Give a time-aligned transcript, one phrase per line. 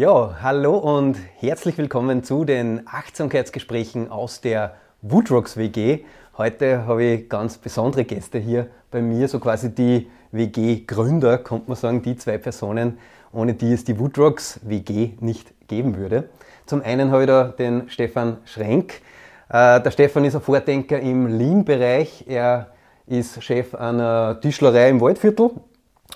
[0.00, 6.04] Ja, hallo und herzlich willkommen zu den Achtsamkeitsgesprächen aus der Woodrocks WG.
[6.38, 11.76] Heute habe ich ganz besondere Gäste hier bei mir, so quasi die WG-Gründer, könnte man
[11.76, 12.96] sagen, die zwei Personen,
[13.30, 16.30] ohne die es die Woodrocks WG nicht geben würde.
[16.64, 19.02] Zum einen habe ich da den Stefan Schrenk.
[19.50, 22.24] Äh, der Stefan ist ein Vordenker im Lean-Bereich.
[22.26, 22.68] Er
[23.06, 25.50] ist Chef einer Tischlerei im Waldviertel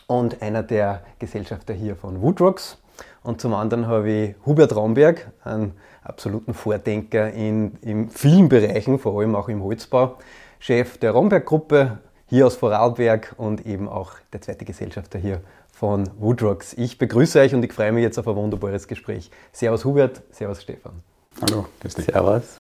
[0.07, 2.79] und einer der Gesellschafter hier von Woodrocks.
[3.25, 9.19] Und zum anderen habe ich Hubert Raumberg, einen absoluten Vordenker in, in vielen Bereichen, vor
[9.19, 10.19] allem auch im Holzbau,
[10.59, 15.41] Chef der Raumberg-Gruppe hier aus Vorarlberg und eben auch der zweite Gesellschafter hier
[15.73, 16.75] von Woodrocks.
[16.75, 19.31] Ich begrüße euch und ich freue mich jetzt auf ein wunderbares Gespräch.
[19.53, 21.03] Servus Hubert, Servus Stefan.
[21.41, 22.05] Hallo, grüß dich.
[22.05, 22.59] Servus.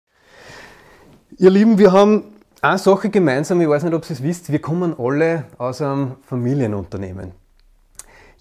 [1.38, 4.62] Ihr Lieben, wir haben eine Sache gemeinsam, ich weiß nicht, ob ihr es wisst, wir
[4.62, 7.43] kommen alle aus einem Familienunternehmen.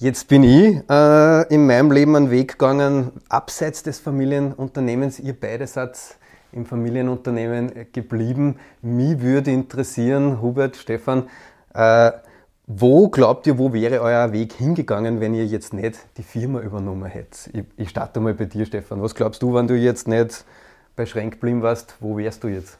[0.02, 5.20] Jetzt bin ich äh, in meinem Leben einen Weg gegangen, abseits des Familienunternehmens.
[5.20, 5.97] Ihr beide seid
[6.50, 8.56] im Familienunternehmen geblieben.
[8.83, 11.28] Mich würde interessieren, Hubert, Stefan,
[11.72, 12.11] äh,
[12.67, 17.06] wo glaubt ihr, wo wäre euer Weg hingegangen, wenn ihr jetzt nicht die Firma übernommen
[17.06, 17.50] hättet?
[17.53, 19.00] Ich, ich starte mal bei dir, Stefan.
[19.03, 20.44] Was glaubst du, wenn du jetzt nicht
[20.97, 22.77] bei Schrenk geblieben warst, wo wärst du jetzt?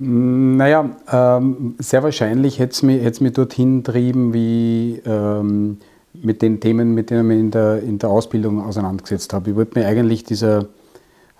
[0.00, 5.78] Naja, ähm, sehr wahrscheinlich hätte es mich, mich dorthin getrieben, wie ähm,
[6.14, 9.50] mit den Themen, mit denen ich mich in der, in der Ausbildung auseinandergesetzt habe.
[9.50, 10.66] Ich wollte mir eigentlich dieser,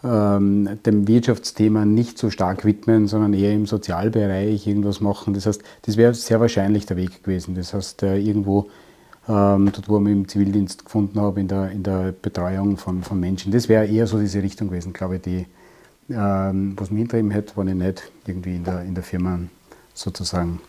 [0.05, 5.34] ähm, dem Wirtschaftsthema nicht so stark widmen, sondern eher im Sozialbereich irgendwas machen.
[5.34, 7.55] Das heißt, das wäre sehr wahrscheinlich der Weg gewesen.
[7.55, 8.69] Das heißt, äh, irgendwo
[9.28, 13.03] ähm, dort, wo ich mich im Zivildienst gefunden habe, in der, in der Betreuung von,
[13.03, 13.53] von Menschen.
[13.53, 15.47] Das wäre eher so diese Richtung gewesen, glaube ich, die,
[16.10, 19.38] ähm, was mich hintrieben hätte, wenn ich nicht irgendwie in der, in der Firma
[19.92, 20.60] sozusagen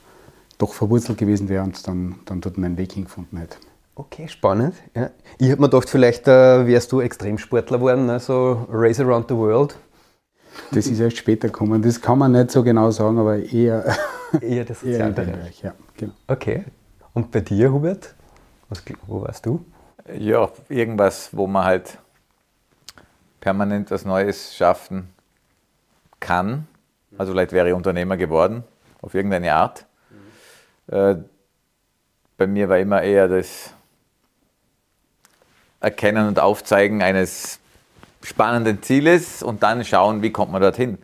[0.57, 3.57] doch verwurzelt gewesen wäre und dann, dann dort meinen Weg hingefunden hätte.
[3.99, 4.75] Okay, spannend.
[4.95, 5.09] Ja.
[5.39, 8.17] Ich habe mir gedacht, vielleicht äh, wärst du Extremsportler geworden, ne?
[8.21, 9.77] so Race Around the World.
[10.71, 11.81] Das ist erst später gekommen.
[11.81, 13.93] Das kann man nicht so genau sagen, aber eher,
[14.41, 15.61] eher der Sozialbereich.
[15.63, 16.13] Ja, genau.
[16.27, 16.63] Okay.
[17.13, 18.15] Und bei dir, Hubert?
[18.69, 19.65] Was, wo warst du?
[20.17, 21.97] Ja, irgendwas, wo man halt
[23.41, 25.09] permanent was Neues schaffen
[26.21, 26.67] kann.
[27.17, 28.63] Also vielleicht wäre ich Unternehmer geworden,
[29.01, 29.85] auf irgendeine Art.
[30.87, 30.95] Mhm.
[30.95, 31.15] Äh,
[32.37, 33.73] bei mir war immer eher das
[35.81, 37.59] Erkennen und Aufzeigen eines
[38.23, 40.97] spannenden Zieles und dann schauen, wie kommt man dorthin.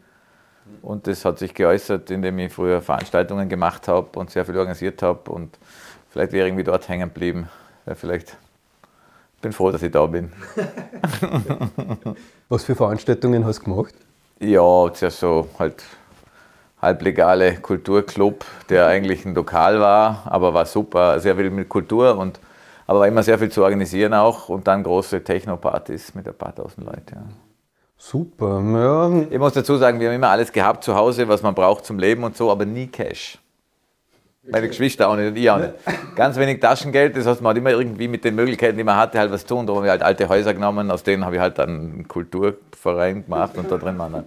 [0.81, 5.01] Und das hat sich geäußert, indem ich früher Veranstaltungen gemacht habe und sehr viel organisiert
[5.01, 5.57] habe und
[6.09, 7.49] vielleicht wäre ich irgendwie dort hängen geblieben.
[7.85, 8.37] Ja, vielleicht
[9.41, 10.31] bin froh, dass ich da bin.
[12.49, 13.93] Was für Veranstaltungen hast du gemacht?
[14.39, 15.83] Ja, zuerst so halt
[16.81, 22.39] halblegale Kulturclub, der eigentlich ein Lokal war, aber war super, sehr viel mit Kultur und
[22.87, 26.55] aber war immer sehr viel zu organisieren auch und dann große Techno-Partys mit ein paar
[26.55, 27.15] tausend Leuten.
[27.15, 27.23] Ja.
[27.97, 29.25] Super, ja.
[29.29, 31.97] Ich muss dazu sagen, wir haben immer alles gehabt zu Hause, was man braucht zum
[31.97, 33.39] Leben und so, aber nie Cash.
[34.47, 35.73] Meine Geschwister auch nicht und ich auch nicht.
[36.15, 39.17] Ganz wenig Taschengeld, das heißt, man hat immer irgendwie mit den Möglichkeiten, die man hatte,
[39.17, 39.65] halt was tun.
[39.65, 43.23] Da haben wir halt alte Häuser genommen, aus denen habe ich halt dann einen Kulturverein
[43.23, 44.25] gemacht und da drin waren dann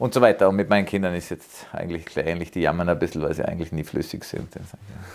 [0.00, 0.48] und so weiter.
[0.48, 3.70] Und mit meinen Kindern ist jetzt eigentlich ähnlich, die jammern ein bisschen, weil sie eigentlich
[3.70, 4.48] nie flüssig sind.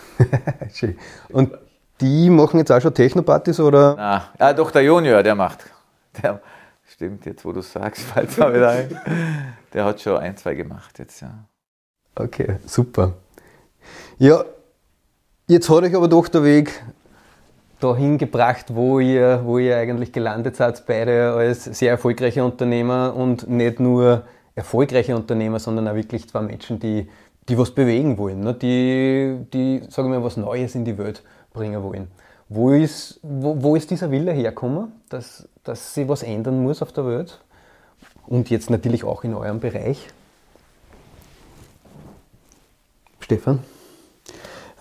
[0.73, 0.97] Schön.
[1.29, 1.53] und
[2.01, 3.95] die machen jetzt auch schon Techno-Partys oder?
[3.95, 5.65] Na, ja, doch, der Junior, der macht.
[6.21, 6.41] Der,
[6.87, 8.99] stimmt, jetzt wo du sagst, fällt mir wieder ein.
[9.73, 11.45] Der hat schon ein, zwei gemacht jetzt, ja.
[12.15, 13.13] Okay, super.
[14.17, 14.43] Ja,
[15.47, 16.83] jetzt hat euch aber doch der Weg
[17.79, 23.49] dahin gebracht, wo ihr, wo ihr eigentlich gelandet seid, beide als sehr erfolgreiche Unternehmer und
[23.49, 24.23] nicht nur
[24.55, 27.09] erfolgreiche Unternehmer, sondern auch wirklich zwei Menschen, die,
[27.49, 28.53] die was bewegen wollen, ne?
[28.53, 31.21] die, die, sagen wir, was Neues in die Welt
[31.55, 32.07] bringen wollen.
[32.47, 36.91] Wo ist, wo, wo ist dieser Wille hergekommen, dass, dass sich was ändern muss auf
[36.91, 37.39] der Welt?
[38.27, 40.07] Und jetzt natürlich auch in eurem Bereich.
[43.19, 43.59] Stefan?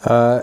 [0.05, 0.43] Äh,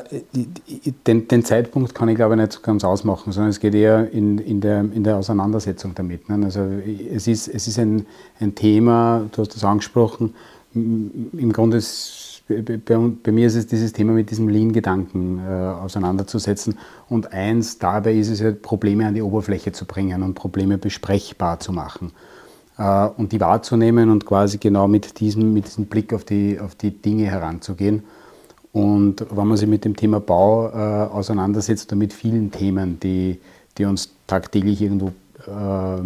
[1.06, 4.12] den, den, Zeitpunkt kann ich glaube ich nicht so ganz ausmachen, sondern es geht eher
[4.12, 6.28] in, in, der, in der Auseinandersetzung damit.
[6.30, 6.44] Ne?
[6.46, 8.08] Also es ist, es ist ein,
[8.40, 10.34] ein Thema, du hast das angesprochen,
[10.74, 12.21] im Grunde ist
[12.62, 16.78] bei, bei, mir ist es dieses Thema mit diesem Lean-Gedanken äh, auseinanderzusetzen.
[17.10, 21.60] Und eins dabei ist es ja, Probleme an die Oberfläche zu bringen und Probleme besprechbar
[21.60, 22.12] zu machen.
[22.78, 26.76] Äh, und die wahrzunehmen und quasi genau mit diesem, mit diesem Blick auf die, auf
[26.76, 28.04] die Dinge heranzugehen.
[28.74, 33.40] Und wenn man sich mit dem Thema Bau äh, auseinandersetzt, oder mit vielen Themen, die,
[33.78, 36.02] die uns tagtäglich irgendwo, äh,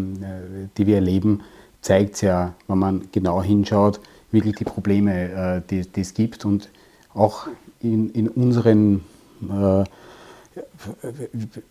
[0.78, 1.42] die wir erleben,
[1.82, 4.00] zeigt es ja, wenn man genau hinschaut,
[4.36, 6.46] wirklich die Probleme, äh, die, die es gibt.
[6.46, 6.70] Und
[7.16, 7.48] auch
[7.82, 9.04] in, in unseren,
[9.50, 9.84] äh,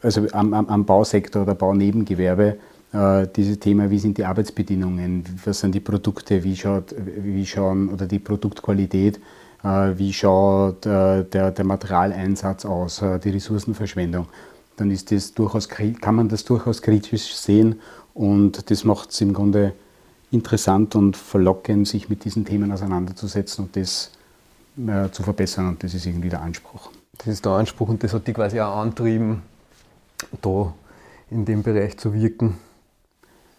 [0.03, 2.57] also am, am, Bausektor oder Baunebengewerbe,
[2.93, 7.91] äh, dieses Thema, wie sind die Arbeitsbedingungen, was sind die Produkte, wie schaut, wie schauen,
[7.91, 9.21] oder die Produktqualität,
[9.97, 14.27] wie schaut der, der Materialeinsatz aus, die Ressourcenverschwendung,
[14.77, 17.81] dann ist das durchaus, kann man das durchaus kritisch sehen
[18.13, 19.73] und das macht es im Grunde
[20.35, 24.11] interessant und verlockend, sich mit diesen Themen auseinanderzusetzen und das
[24.77, 26.91] äh, zu verbessern und das ist irgendwie der Anspruch.
[27.19, 29.43] Das ist der Anspruch und das hat dich quasi auch antrieben,
[30.43, 30.75] da
[31.31, 32.57] in dem Bereich zu wirken.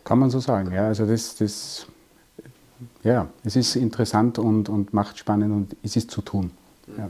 [0.04, 0.88] Kann man so sagen, ja.
[0.88, 1.88] Also das, das
[3.04, 6.52] ja, es ist interessant und, und macht spannend und es ist zu tun.
[6.98, 7.10] Ja.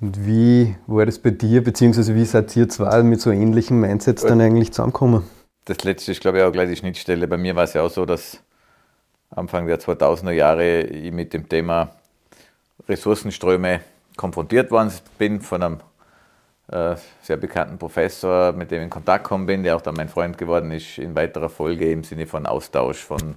[0.00, 4.22] Und wie war das bei dir, beziehungsweise wie seid ihr zwei mit so ähnlichen Mindsets
[4.22, 5.22] dann eigentlich zusammengekommen?
[5.64, 7.28] Das letzte ist, glaube ich, auch gleich die Schnittstelle.
[7.28, 8.42] Bei mir war es ja auch so, dass
[9.30, 11.90] Anfang der 2000er Jahre ich mit dem Thema
[12.88, 13.80] Ressourcenströme
[14.16, 15.80] konfrontiert worden bin von einem
[16.68, 20.08] äh, sehr bekannten Professor, mit dem ich in Kontakt gekommen bin, der auch dann mein
[20.08, 23.36] Freund geworden ist, in weiterer Folge im Sinne von Austausch, von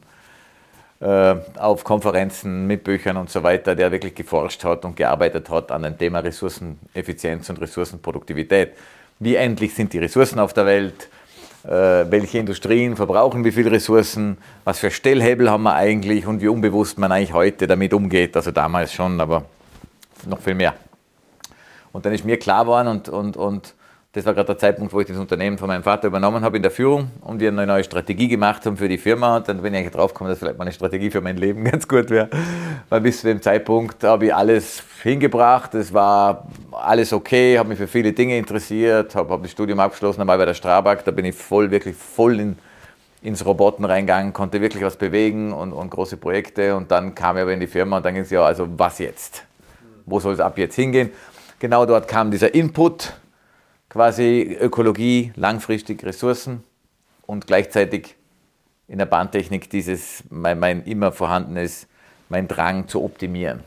[1.01, 5.71] äh, auf Konferenzen mit Büchern und so weiter, der wirklich geforscht hat und gearbeitet hat
[5.71, 8.73] an dem Thema Ressourceneffizienz und Ressourcenproduktivität.
[9.19, 11.07] Wie endlich sind die Ressourcen auf der Welt?
[11.65, 14.37] Äh, welche Industrien verbrauchen wie viele Ressourcen?
[14.65, 18.35] Was für Stellhebel haben wir eigentlich und wie unbewusst man eigentlich heute damit umgeht?
[18.35, 19.45] Also damals schon, aber
[20.27, 20.75] noch viel mehr.
[21.91, 23.73] Und dann ist mir klar geworden und, und, und
[24.15, 26.63] das war gerade der Zeitpunkt, wo ich das Unternehmen von meinem Vater übernommen habe in
[26.63, 29.35] der Führung und wir eine neue Strategie gemacht haben für die Firma.
[29.35, 31.85] Und dann bin ich eigentlich drauf gekommen, dass vielleicht meine Strategie für mein Leben ganz
[31.85, 32.29] gut wäre.
[32.87, 35.75] Weil bis zu dem Zeitpunkt habe ich alles hingebracht.
[35.75, 40.21] Es war alles okay, habe mich für viele Dinge interessiert, habe, habe das Studium abgeschlossen,
[40.21, 41.03] einmal bei der Strabag.
[41.03, 42.57] Da bin ich voll, wirklich voll in,
[43.21, 46.73] ins Roboten reingegangen, konnte wirklich was bewegen und, und große Projekte.
[46.77, 48.97] Und dann kam ich aber in die Firma und dann ging es ja, also was
[48.99, 49.43] jetzt?
[50.05, 51.11] Wo soll es ab jetzt hingehen?
[51.59, 53.13] Genau dort kam dieser Input,
[53.95, 56.65] quasi Ökologie, langfristig Ressourcen
[57.25, 58.17] und gleichzeitig
[58.89, 61.87] in der Bahntechnik dieses, mein, mein immer vorhandenes,
[62.27, 63.63] mein Drang zu optimieren.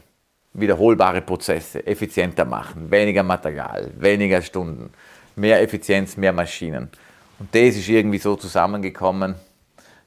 [0.53, 4.91] Wiederholbare Prozesse, effizienter machen, weniger Material, weniger Stunden,
[5.35, 6.91] mehr Effizienz, mehr Maschinen.
[7.39, 9.35] Und das ist irgendwie so zusammengekommen.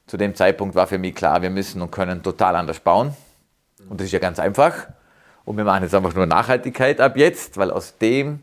[0.06, 3.12] Zu dem Zeitpunkt war für mich klar, wir müssen und können total anders bauen.
[3.88, 4.86] Und das ist ja ganz einfach.
[5.44, 8.38] Und wir machen jetzt einfach nur Nachhaltigkeit ab jetzt, weil aus dem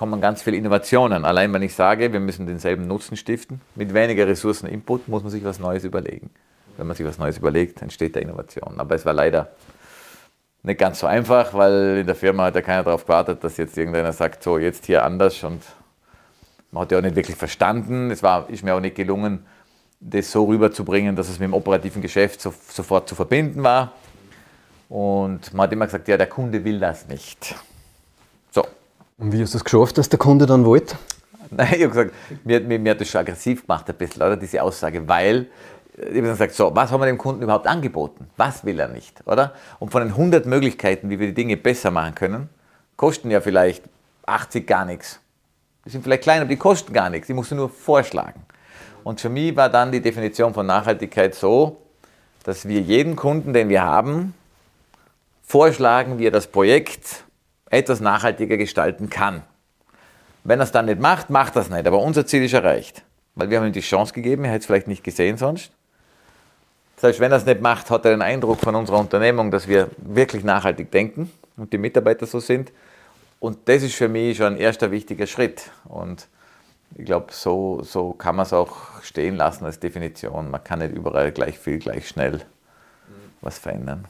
[0.00, 1.26] kommen ganz viele Innovationen.
[1.26, 5.44] Allein wenn ich sage, wir müssen denselben Nutzen stiften, mit weniger Ressourcen-Input muss man sich
[5.44, 6.30] was Neues überlegen.
[6.78, 8.80] Wenn man sich was Neues überlegt, entsteht da Innovation.
[8.80, 9.50] Aber es war leider
[10.62, 13.76] nicht ganz so einfach, weil in der Firma hat ja keiner darauf gewartet, dass jetzt
[13.76, 15.62] irgendeiner sagt, so jetzt hier anders und
[16.72, 18.10] man hat ja auch nicht wirklich verstanden.
[18.10, 19.44] Es war, ist mir auch nicht gelungen,
[20.00, 23.92] das so rüberzubringen, dass es mit dem operativen Geschäft so, sofort zu verbinden war.
[24.88, 27.54] Und man hat immer gesagt, ja, der Kunde will das nicht.
[28.50, 28.64] So.
[29.20, 30.96] Und wie hast du es geschafft, dass der Kunde dann wollte?
[31.50, 32.14] Nein, ich habe gesagt,
[32.44, 35.48] mir, mir, mir hat das schon aggressiv gemacht ein bisschen, oder, diese Aussage, weil
[35.94, 38.30] ich habe dann gesagt, so, was haben wir dem Kunden überhaupt angeboten?
[38.38, 39.52] Was will er nicht, oder?
[39.78, 42.48] Und von den 100 Möglichkeiten, wie wir die Dinge besser machen können,
[42.96, 43.84] kosten ja vielleicht
[44.24, 45.20] 80 gar nichts.
[45.84, 47.26] Die sind vielleicht klein, aber die kosten gar nichts.
[47.26, 48.42] Die musst du nur vorschlagen.
[49.04, 51.82] Und für mich war dann die Definition von Nachhaltigkeit so,
[52.44, 54.32] dass wir jeden Kunden, den wir haben,
[55.42, 57.24] vorschlagen, wie er das Projekt
[57.70, 59.42] etwas nachhaltiger gestalten kann.
[60.44, 61.86] Wenn er es dann nicht macht, macht es nicht.
[61.86, 63.02] Aber unser Ziel ist erreicht.
[63.34, 65.70] Weil wir haben ihm die Chance gegeben, er hätte es vielleicht nicht gesehen sonst.
[66.96, 69.68] Das heißt, wenn er es nicht macht, hat er den Eindruck von unserer Unternehmung, dass
[69.68, 72.72] wir wirklich nachhaltig denken und die Mitarbeiter so sind.
[73.38, 75.70] Und das ist für mich schon ein erster wichtiger Schritt.
[75.84, 76.28] Und
[76.96, 80.50] ich glaube, so, so kann man es auch stehen lassen als Definition.
[80.50, 82.42] Man kann nicht überall gleich viel, gleich schnell
[83.40, 84.06] was verändern.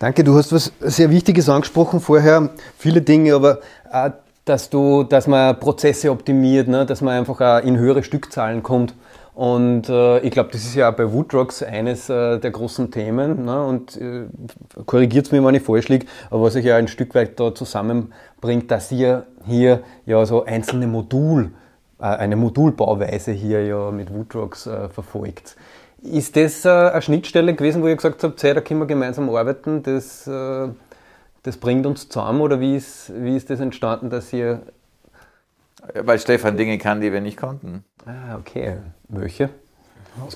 [0.00, 2.48] Danke, du hast was sehr Wichtiges angesprochen vorher.
[2.78, 3.58] Viele Dinge, aber
[3.92, 4.12] auch,
[4.46, 6.86] dass, du, dass man Prozesse optimiert, ne?
[6.86, 8.94] dass man einfach auch in höhere Stückzahlen kommt.
[9.34, 13.44] Und äh, ich glaube, das ist ja auch bei Woodrocks eines äh, der großen Themen.
[13.44, 13.62] Ne?
[13.62, 14.24] Und äh,
[14.86, 15.90] korrigiert es mir, wenn ich falsch
[16.30, 20.86] aber was sich ja ein Stück weit da zusammenbringt, dass ihr hier ja so einzelne
[20.86, 21.50] Modul,
[21.98, 25.56] äh, eine Modulbauweise hier ja mit Woodrocks äh, verfolgt.
[26.02, 29.28] Ist das äh, eine Schnittstelle gewesen, wo ihr gesagt habt, hey, da können wir gemeinsam
[29.28, 30.68] arbeiten, das, äh,
[31.42, 34.62] das bringt uns zusammen oder wie ist, wie ist das entstanden, dass ihr...
[35.94, 37.84] Weil Stefan Dinge kann, die wir nicht konnten.
[38.06, 38.76] Ah, okay.
[39.08, 39.50] Welche?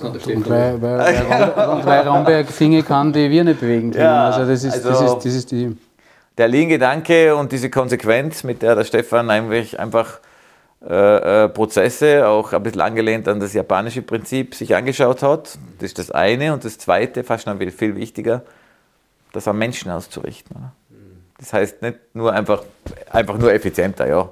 [0.00, 4.04] Und weil, weil, weil, weil Raumberg Dinge kann, die wir nicht bewegen können.
[4.04, 5.76] Ja, also das ist, also das ist, das ist die...
[6.37, 10.21] Der Lean-Gedanke und diese Konsequenz, mit der der Stefan einfach, einfach
[10.83, 15.59] äh, äh, Prozesse, auch ein bisschen angelehnt an das japanische Prinzip, sich angeschaut hat.
[15.78, 16.52] Das ist das eine.
[16.52, 18.43] Und das zweite, fast noch viel wichtiger,
[19.33, 20.57] das am Menschen auszurichten.
[21.38, 22.62] Das heißt nicht nur einfach,
[23.11, 24.28] einfach nur effizienter, ja.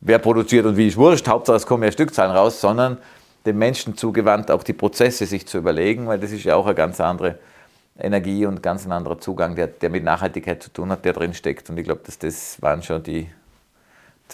[0.00, 2.98] Wer produziert und wie ist wurscht, Hauptsache es kommen mehr Stückzahlen raus, sondern
[3.46, 6.74] dem Menschen zugewandt, auch die Prozesse sich zu überlegen, weil das ist ja auch eine
[6.74, 7.38] ganz andere
[7.98, 11.32] Energie und ganz ein anderer Zugang, der, der mit Nachhaltigkeit zu tun hat, der drin
[11.32, 11.70] steckt.
[11.70, 13.28] Und ich glaube, dass das waren schon die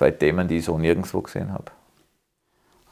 [0.00, 1.66] zwei Themen, die ich so nirgendwo gesehen habe.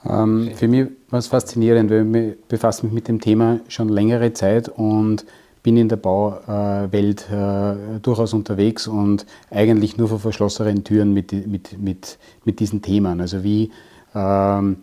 [0.06, 4.34] Ähm, für mich war es faszinierend, weil ich befasse mich mit dem Thema schon längere
[4.34, 5.24] Zeit und
[5.62, 11.78] bin in der Bauwelt äh, durchaus unterwegs und eigentlich nur vor verschlossenen Türen mit, mit,
[11.80, 13.20] mit, mit diesen Themen.
[13.22, 13.70] Also wie,
[14.14, 14.76] ähm,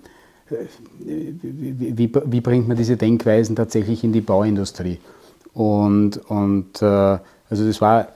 [0.99, 4.99] wie, wie, wie, bringt man diese Denkweisen tatsächlich in die Bauindustrie?
[5.53, 6.85] Und, und äh,
[7.49, 8.07] also das war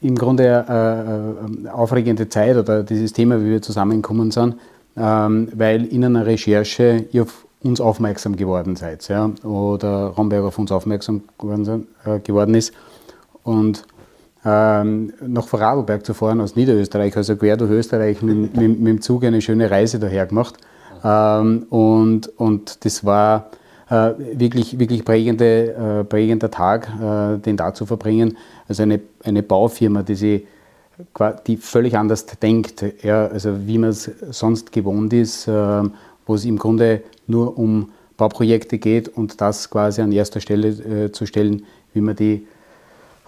[0.00, 4.56] im Grunde eine, eine aufregende Zeit oder dieses Thema, wie wir zusammengekommen sind,
[4.96, 10.58] ähm, weil in einer Recherche ihr auf uns aufmerksam geworden seid ja, oder Romberg auf
[10.58, 12.72] uns aufmerksam geworden, äh, geworden ist.
[13.42, 13.84] Und
[14.44, 19.00] ähm, nach Vorarlberg zu fahren aus Niederösterreich, also quer durch Österreich mit, mit, mit dem
[19.02, 20.54] Zug eine schöne Reise daher gemacht.
[21.04, 23.50] Ähm, und, und das war
[23.90, 28.36] äh, wirklich, wirklich prägende, äh, prägender Tag, äh, den da zu verbringen.
[28.68, 30.46] Also eine, eine Baufirma, die, sie,
[31.46, 35.92] die völlig anders denkt, ja, also wie man es sonst gewohnt ist, ähm,
[36.26, 41.12] wo es im Grunde nur um Bauprojekte geht und das quasi an erster Stelle äh,
[41.12, 42.46] zu stellen, wie man die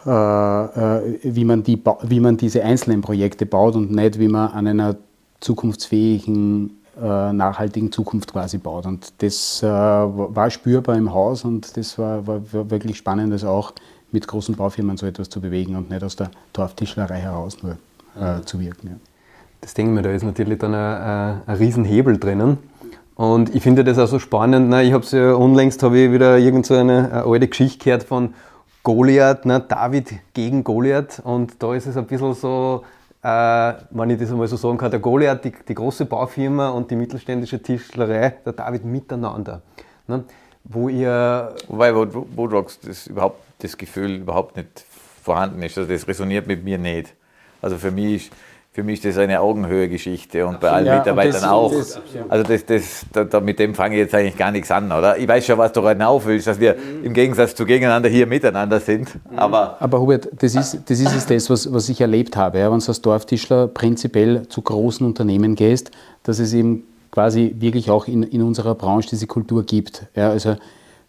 [0.05, 4.51] äh, äh, wie, man die, wie man diese einzelnen Projekte baut und nicht, wie man
[4.51, 4.97] an einer
[5.39, 8.87] zukunftsfähigen, äh, nachhaltigen Zukunft quasi baut.
[8.87, 13.45] Und das äh, war spürbar im Haus und das war, war, war, wirklich spannend, das
[13.45, 13.73] auch
[14.11, 17.79] mit großen Baufirmen so etwas zu bewegen und nicht aus der Dorftischlerei heraus nur
[18.21, 18.89] äh, zu wirken.
[18.89, 18.95] Ja.
[19.63, 22.59] Das denke ich mir, da ist natürlich dann ein, ein Riesenhebel drinnen.
[23.15, 24.69] Und ich finde das auch so spannend.
[24.69, 24.83] Ne?
[24.83, 28.03] Ich habe es ja unlängst habe ich wieder irgend so eine, eine, alte Geschichte gehört
[28.03, 28.35] von
[28.83, 29.61] Goliath, ne?
[29.61, 31.21] David gegen Goliath.
[31.23, 32.83] Und da ist es ein bisschen so,
[33.23, 36.91] äh, wenn ich das einmal so sagen kann, der Goliath, die, die große Baufirma und
[36.91, 39.63] die mittelständische Tischlerei, der David miteinander.
[40.09, 40.25] Ne?
[40.65, 41.55] Wo ihr.
[41.69, 44.85] Wobei Woodrocks das überhaupt das Gefühl überhaupt nicht
[45.23, 45.79] vorhanden ist.
[45.79, 47.15] Also das resoniert mit mir nicht.
[47.61, 48.33] Also für mich ist
[48.75, 51.71] für mich ist das eine Augenhöhe-Geschichte und bei allen ja, Mitarbeitern das, auch.
[51.71, 52.01] Das.
[52.31, 55.19] Also das, das, da, da, mit dem fange ich jetzt eigentlich gar nichts an, oder?
[55.19, 57.05] Ich weiß schon, was du heute aufwillst, dass wir mhm.
[57.05, 59.15] im Gegensatz zu gegeneinander hier miteinander sind.
[59.31, 59.39] Mhm.
[59.39, 62.61] Aber, aber Hubert, das ist, das ist es das, was, was ich erlebt habe.
[62.61, 65.91] Ja, wenn du als Dorftischler prinzipiell zu großen Unternehmen gehst,
[66.23, 70.07] dass es eben quasi wirklich auch in, in unserer Branche diese Kultur gibt.
[70.15, 70.57] Ja, also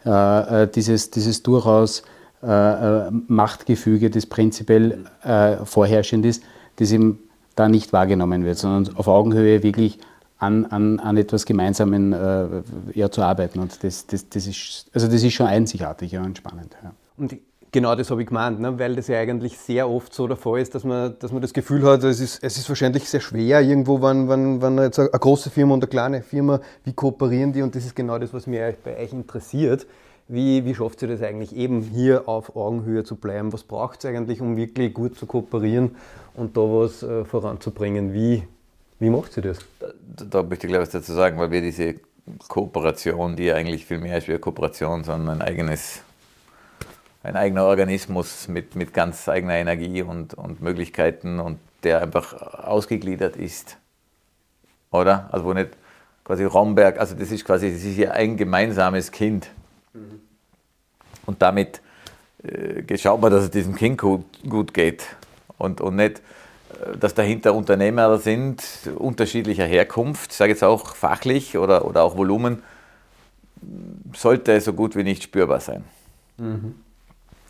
[0.05, 2.03] äh, äh dieses, dieses durchaus
[2.43, 6.43] äh, äh, Machtgefüge, das prinzipiell äh, vorherrschend ist,
[6.75, 7.19] das eben
[7.55, 9.99] da nicht wahrgenommen wird, sondern auf Augenhöhe wirklich
[10.43, 12.47] an, an, an etwas Gemeinsamen äh,
[12.93, 13.59] ja, zu arbeiten.
[13.59, 16.75] Und das, das, das, ist, also das ist schon einzigartig ja, und spannend.
[16.83, 16.91] Ja.
[17.17, 17.37] Und
[17.71, 18.77] genau das habe ich gemeint, ne?
[18.77, 21.53] weil das ja eigentlich sehr oft so der Fall ist, dass man, dass man das
[21.53, 25.09] Gefühl hat, es ist, es ist wahrscheinlich sehr schwer irgendwo, wenn, wenn, wenn jetzt eine
[25.09, 27.61] große Firma und eine kleine Firma, wie kooperieren die?
[27.61, 29.85] Und das ist genau das, was mich bei euch interessiert.
[30.29, 33.51] Wie, wie schafft ihr das eigentlich eben hier auf Augenhöhe zu bleiben?
[33.51, 35.95] Was braucht es eigentlich, um wirklich gut zu kooperieren
[36.35, 38.13] und da was äh, voranzubringen?
[38.13, 38.43] Wie,
[38.99, 39.59] wie macht ihr das?
[39.79, 41.95] Da, da möchte ich gleich was dazu sagen, weil wir diese
[42.47, 46.01] Kooperation, die eigentlich viel mehr ist wie eine Kooperation, sondern ein eigenes,
[47.21, 53.35] ein eigener Organismus mit, mit ganz eigener Energie und, und Möglichkeiten und der einfach ausgegliedert
[53.35, 53.77] ist.
[54.91, 55.27] Oder?
[55.31, 55.71] Also wo nicht
[56.23, 59.49] quasi Romberg, also das ist quasi, das ist ja ein gemeinsames Kind.
[59.93, 60.21] Mhm.
[61.25, 61.81] Und damit
[62.43, 65.03] äh, schaut man, dass es diesem Kind gut, gut geht.
[65.57, 68.63] Und, und nicht, äh, dass dahinter Unternehmer sind,
[68.95, 72.63] unterschiedlicher Herkunft, ich sage jetzt auch fachlich oder, oder auch Volumen,
[74.15, 75.83] sollte so gut wie nicht spürbar sein.
[76.37, 76.75] Mhm.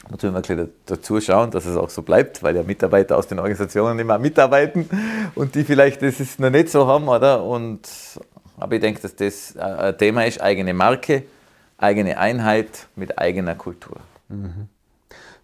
[0.10, 3.98] Natürlich mal dazu schauen, dass es auch so bleibt, weil ja Mitarbeiter aus den Organisationen
[4.00, 4.90] immer mitarbeiten
[5.36, 7.44] und die vielleicht das ist noch nicht so haben, oder?
[7.44, 7.88] Und,
[8.58, 11.24] aber ich denke, dass das ein Thema ist, eigene Marke,
[11.78, 13.98] eigene Einheit mit eigener Kultur.
[14.28, 14.68] Mhm.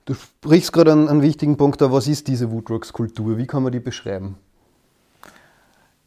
[0.10, 1.92] Du sprichst gerade einen, einen wichtigen Punkt da.
[1.92, 3.38] Was ist diese Woodrocks-Kultur?
[3.38, 4.40] Wie kann man die beschreiben?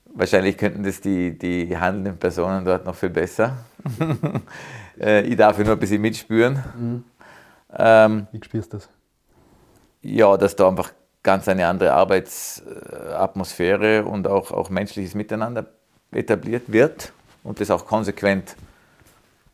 [0.07, 3.59] Wahrscheinlich könnten das die, die handelnden Personen dort noch viel besser.
[5.01, 6.63] Äh, ich darf nur ein bisschen mitspüren.
[6.79, 7.05] Mhm.
[7.75, 8.91] Ähm, Wie spürst du das?
[10.03, 10.93] Ja, dass da einfach
[11.23, 15.65] ganz eine andere Arbeitsatmosphäre und auch, auch menschliches Miteinander
[16.11, 18.55] etabliert wird und das auch konsequent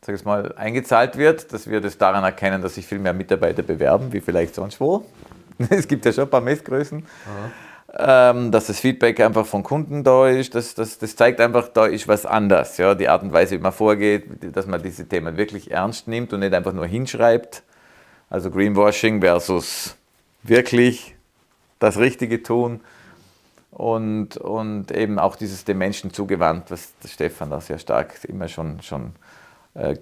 [0.01, 3.63] sag ich mal, eingezahlt wird, dass wir das daran erkennen, dass sich viel mehr Mitarbeiter
[3.63, 5.05] bewerben, wie vielleicht sonst wo.
[5.69, 7.05] Es gibt ja schon ein paar Messgrößen.
[7.97, 11.87] Ähm, dass das Feedback einfach von Kunden da ist, das, das, das zeigt einfach, da
[11.87, 12.77] ist was anders.
[12.77, 12.93] Ja?
[12.93, 16.41] Die Art und Weise, wie man vorgeht, dass man diese Themen wirklich ernst nimmt und
[16.41, 17.63] nicht einfach nur hinschreibt.
[18.29, 19.97] Also Greenwashing versus
[20.43, 21.15] wirklich
[21.79, 22.81] das Richtige tun
[23.71, 28.81] und, und eben auch dieses dem Menschen zugewandt, was Stefan da sehr stark immer schon,
[28.81, 29.13] schon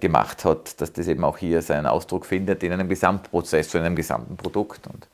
[0.00, 3.96] gemacht hat, dass das eben auch hier seinen Ausdruck findet in einem Gesamtprozess, in einem
[3.96, 4.86] gesamten Produkt.
[4.86, 5.08] Und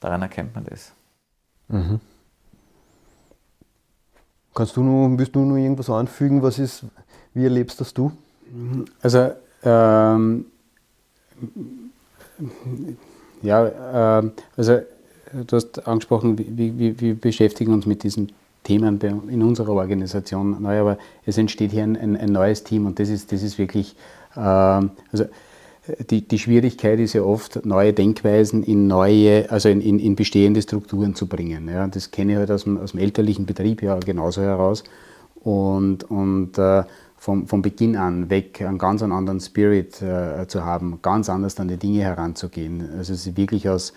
[0.00, 0.92] daran erkennt man das.
[1.68, 2.00] Mhm.
[4.54, 6.42] Kannst du noch, willst du noch irgendwas anfügen?
[6.42, 6.84] Was ist,
[7.34, 8.12] wie erlebst das du?
[9.00, 10.46] Also, ähm,
[13.42, 14.80] ja, äh, also
[15.32, 18.32] du hast angesprochen, wie, wie, wir beschäftigen uns mit diesen
[18.64, 22.98] Themen in unserer Organisation neu, aber es entsteht hier ein, ein, ein neues Team und
[22.98, 23.96] das ist, das ist wirklich,
[24.36, 25.24] äh, also
[26.10, 30.62] die, die Schwierigkeit ist ja oft, neue Denkweisen in neue, also in, in, in bestehende
[30.62, 31.68] Strukturen zu bringen.
[31.68, 31.86] Ja.
[31.86, 34.84] Das kenne ich halt aus dem, aus dem elterlichen Betrieb ja genauso heraus.
[35.42, 36.84] Und, und äh,
[37.16, 41.68] vom, vom Beginn an weg einen ganz anderen Spirit äh, zu haben, ganz anders an
[41.68, 42.80] die Dinge heranzugehen.
[42.96, 43.92] Also es ist wirklich aus,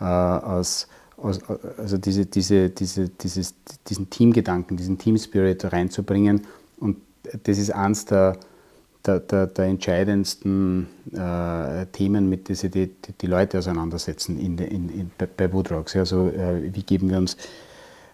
[0.00, 0.88] äh, aus
[1.22, 3.54] also diese, diese, diese, dieses,
[3.88, 6.42] diesen Teamgedanken, diesen Team-Spirit reinzubringen.
[6.78, 6.98] Und
[7.44, 8.36] das ist eins der,
[9.04, 14.58] der, der, der entscheidendsten äh, Themen, mit denen sich die, die, die, Leute auseinandersetzen in,
[14.58, 15.96] in, in, bei Woodrocks.
[15.96, 17.36] Also äh, wie geben wir uns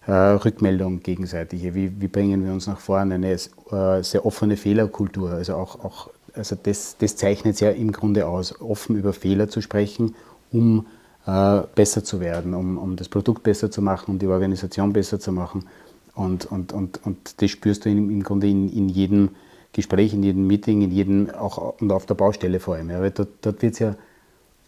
[0.07, 5.31] äh, Rückmeldung gegenseitig, wie, wie, bringen wir uns nach vorne, eine äh, sehr offene Fehlerkultur.
[5.31, 9.49] Also auch, auch also das, das zeichnet es ja im Grunde aus, offen über Fehler
[9.49, 10.15] zu sprechen,
[10.53, 10.87] um
[11.27, 15.19] äh, besser zu werden, um, um das Produkt besser zu machen, um die Organisation besser
[15.19, 15.67] zu machen.
[16.15, 19.31] Und, und, und, und das spürst du in, im Grunde in, in jedem
[19.73, 22.91] Gespräch, in jedem Meeting, in jedem, auch und auf der Baustelle vor allem.
[22.91, 23.97] Ja, weil dort, dort wird es ja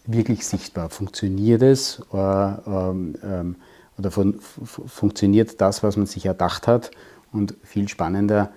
[0.05, 0.89] wirklich sichtbar.
[0.89, 3.55] Funktioniert es oder, ähm, ähm,
[3.97, 6.91] oder fun funktioniert das, was man sich erdacht hat?
[7.31, 8.51] Und viel spannender,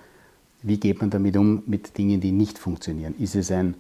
[0.63, 3.15] wie geht man damit um mit Dingen, die nicht funktionieren?
[3.19, 3.75] Ist es ein,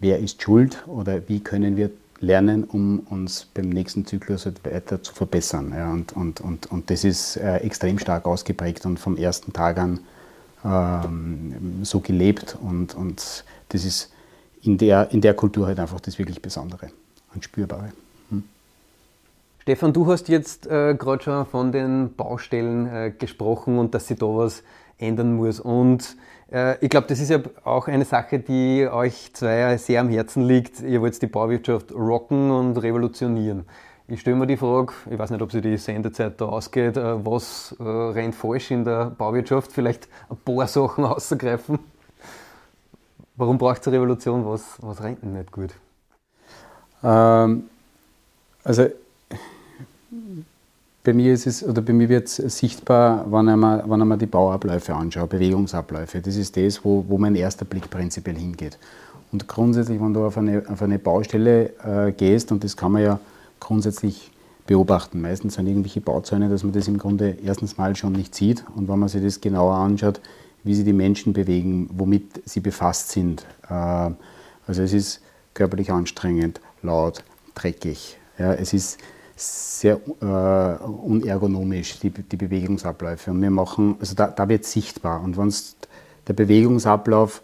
[0.00, 5.12] wer ist schuld oder wie können wir lernen, um uns beim nächsten Zyklus weiter zu
[5.14, 5.72] verbessern?
[5.76, 9.78] Ja, und, und, und, und das ist äh, extrem stark ausgeprägt und vom ersten Tag
[9.78, 10.00] an
[10.64, 14.12] ähm, so gelebt und, und das ist
[14.62, 16.90] in der, in der Kultur halt einfach das wirklich Besondere
[17.34, 17.92] und Spürbare.
[18.30, 18.44] Hm.
[19.60, 24.18] Stefan, du hast jetzt äh, gerade schon von den Baustellen äh, gesprochen und dass sich
[24.18, 24.62] da was
[24.98, 25.60] ändern muss.
[25.60, 26.16] Und
[26.48, 30.80] ich glaube, das ist ja auch eine Sache, die euch zwei sehr am Herzen liegt.
[30.80, 33.64] Ihr wollt die Bauwirtschaft rocken und revolutionieren.
[34.08, 37.26] Ich stelle mir die Frage, ich weiß nicht, ob sich die Sendezeit da ausgeht, äh,
[37.26, 39.72] was äh, rennt falsch in der Bauwirtschaft?
[39.72, 41.80] Vielleicht ein paar Sachen auszugreifen.
[43.34, 44.46] Warum braucht es eine Revolution?
[44.46, 45.74] Was, was rennt denn nicht gut?
[47.02, 47.64] Ähm,
[48.62, 48.86] also
[51.06, 54.06] bei mir ist es, oder bei mir wird es sichtbar, wenn ich, mir, wenn ich
[54.06, 56.20] mir die Bauabläufe anschaue, Bewegungsabläufe.
[56.20, 58.76] Das ist das, wo, wo mein erster Blick prinzipiell hingeht.
[59.30, 63.02] Und grundsätzlich, wenn du auf eine, auf eine Baustelle äh, gehst, und das kann man
[63.02, 63.20] ja
[63.60, 64.32] grundsätzlich
[64.66, 65.20] beobachten.
[65.20, 68.88] Meistens sind irgendwelche Bauzäune, dass man das im Grunde erstens mal schon nicht sieht und
[68.88, 70.20] wenn man sich das genauer anschaut,
[70.64, 73.46] wie sich die Menschen bewegen, womit sie befasst sind.
[73.70, 74.10] Äh,
[74.66, 75.20] also es ist
[75.54, 77.22] körperlich anstrengend, laut,
[77.54, 78.18] dreckig.
[78.38, 78.98] Ja, es ist
[79.36, 83.30] sehr äh, unergonomisch, die, die, Bewegungsabläufe.
[83.30, 85.22] Und wir machen, also da, da wird sichtbar.
[85.22, 85.52] Und wenn
[86.26, 87.42] der Bewegungsablauf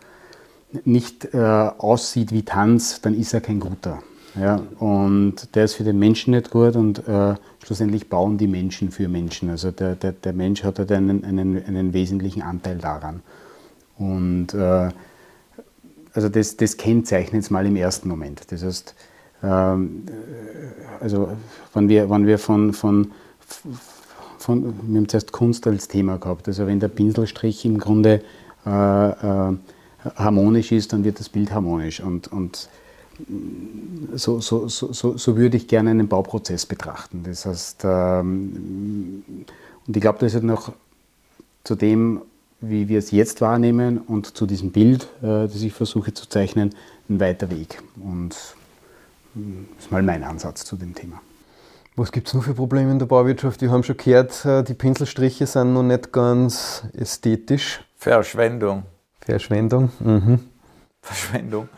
[0.85, 4.03] nicht äh, aussieht wie Tanz, dann ist er kein guter.
[4.35, 8.91] Ja, und der ist für den Menschen nicht gut und äh, schlussendlich bauen die Menschen
[8.91, 9.51] für Menschen.
[9.51, 13.23] Also der, der, der Mensch hat halt einen, einen, einen wesentlichen Anteil daran.
[13.99, 14.89] Und äh,
[16.15, 18.51] also das, das kennzeichnet es mal im ersten Moment.
[18.51, 18.95] Das heißt,
[19.49, 21.37] also
[21.75, 23.11] wenn wir, wenn wir von, von,
[24.39, 28.23] von, wir haben zuerst Kunst als Thema gehabt, also wenn der Pinselstrich im Grunde
[28.65, 29.57] äh, äh,
[30.17, 32.01] harmonisch ist, dann wird das Bild harmonisch.
[32.01, 32.69] Und, und
[34.15, 37.23] so, so, so, so, würde ich gerne einen Bauprozess betrachten.
[37.25, 39.23] Das heißt, ähm,
[39.87, 40.73] und ich glaube, das ist noch
[41.65, 42.23] zu dem,
[42.61, 46.75] wie wir es jetzt wahrnehmen und zu diesem Bild, äh, das ich versuche zu zeichnen,
[47.09, 47.83] ein weiter Weg.
[48.03, 48.37] Und
[49.35, 51.21] das ist mal mein Ansatz zu dem Thema.
[51.97, 53.61] Was gibt es noch für Probleme in der Bauwirtschaft?
[53.61, 57.85] Wir haben schon gehört, äh, die Pinselstriche sind noch nicht ganz ästhetisch.
[57.97, 58.85] Verschwendung.
[59.21, 59.91] Verschwendung.
[60.01, 60.41] Mhm.
[61.03, 61.69] Verschwendung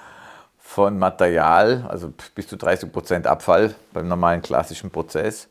[0.75, 5.49] von Material, also bis zu 30 Prozent Abfall beim normalen klassischen Prozess,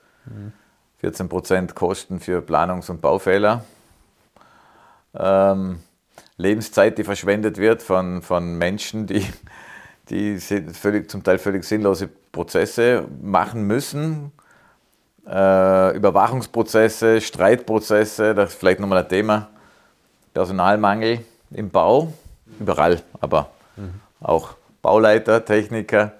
[0.99, 3.63] 14 Prozent Kosten für Planungs- und Baufehler,
[5.15, 5.79] ähm,
[6.37, 9.25] Lebenszeit, die verschwendet wird von, von Menschen, die,
[10.09, 14.31] die völlig, zum Teil völlig sinnlose Prozesse machen müssen,
[15.27, 19.49] äh, Überwachungsprozesse, Streitprozesse, das ist vielleicht nochmal ein Thema,
[20.33, 21.19] Personalmangel
[21.51, 22.11] im Bau,
[22.59, 24.01] überall, aber mhm.
[24.19, 26.13] auch Bauleiter, Techniker.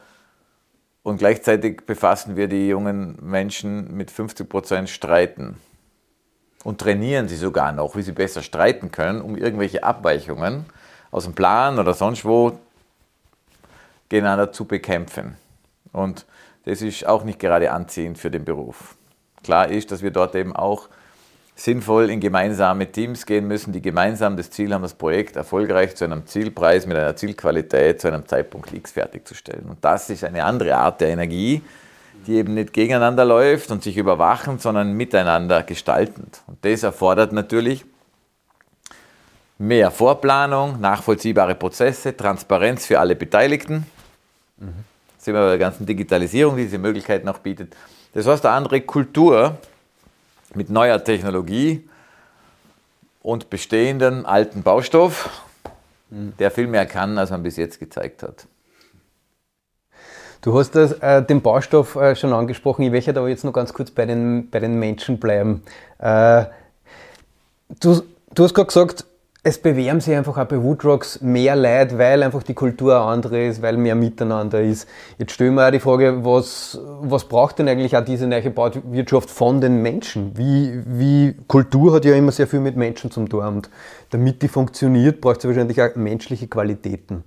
[1.01, 5.57] Und gleichzeitig befassen wir die jungen Menschen mit 50 Prozent Streiten
[6.63, 10.65] und trainieren sie sogar noch, wie sie besser streiten können, um irgendwelche Abweichungen
[11.11, 12.57] aus dem Plan oder sonst wo
[14.13, 15.37] gegeneinander zu bekämpfen.
[15.91, 16.27] Und
[16.65, 18.95] das ist auch nicht gerade anziehend für den Beruf.
[19.43, 20.87] Klar ist, dass wir dort eben auch
[21.55, 26.05] sinnvoll in gemeinsame Teams gehen müssen, die gemeinsam das Ziel haben, das Projekt erfolgreich zu
[26.05, 29.65] einem Zielpreis mit einer Zielqualität zu einem Zeitpunkt X fertigzustellen.
[29.67, 31.63] Und das ist eine andere Art der Energie,
[32.27, 36.43] die eben nicht gegeneinander läuft und sich überwachend, sondern miteinander gestaltend.
[36.45, 37.83] Und das erfordert natürlich
[39.57, 43.87] mehr Vorplanung, nachvollziehbare Prozesse, Transparenz für alle Beteiligten.
[44.57, 44.83] Mhm.
[45.17, 47.75] Sind wir bei der ganzen Digitalisierung, die diese Möglichkeiten auch bietet.
[48.13, 49.57] Das heißt, eine andere Kultur
[50.53, 51.87] mit neuer Technologie
[53.21, 55.29] und bestehenden alten Baustoff,
[56.09, 56.33] mhm.
[56.37, 58.45] der viel mehr kann, als man bis jetzt gezeigt hat.
[60.41, 62.83] Du hast das, äh, den Baustoff äh, schon angesprochen.
[62.83, 65.63] Ich möchte aber jetzt noch ganz kurz bei den, bei den Menschen bleiben.
[65.99, 66.45] Äh,
[67.79, 68.03] du,
[68.35, 69.05] du hast gerade gesagt,
[69.45, 73.45] es bewerben sich einfach auch bei Woodrocks mehr Leute, weil einfach die Kultur eine andere
[73.45, 74.87] ist, weil mehr Miteinander ist.
[75.17, 79.29] Jetzt stellen wir auch die Frage, was, was braucht denn eigentlich auch diese neue Bauwirtschaft
[79.29, 80.31] von den Menschen?
[80.37, 83.69] Wie, wie, Kultur hat ja immer sehr viel mit Menschen zum tun und
[84.11, 87.25] damit die funktioniert, braucht sie wahrscheinlich auch menschliche Qualitäten.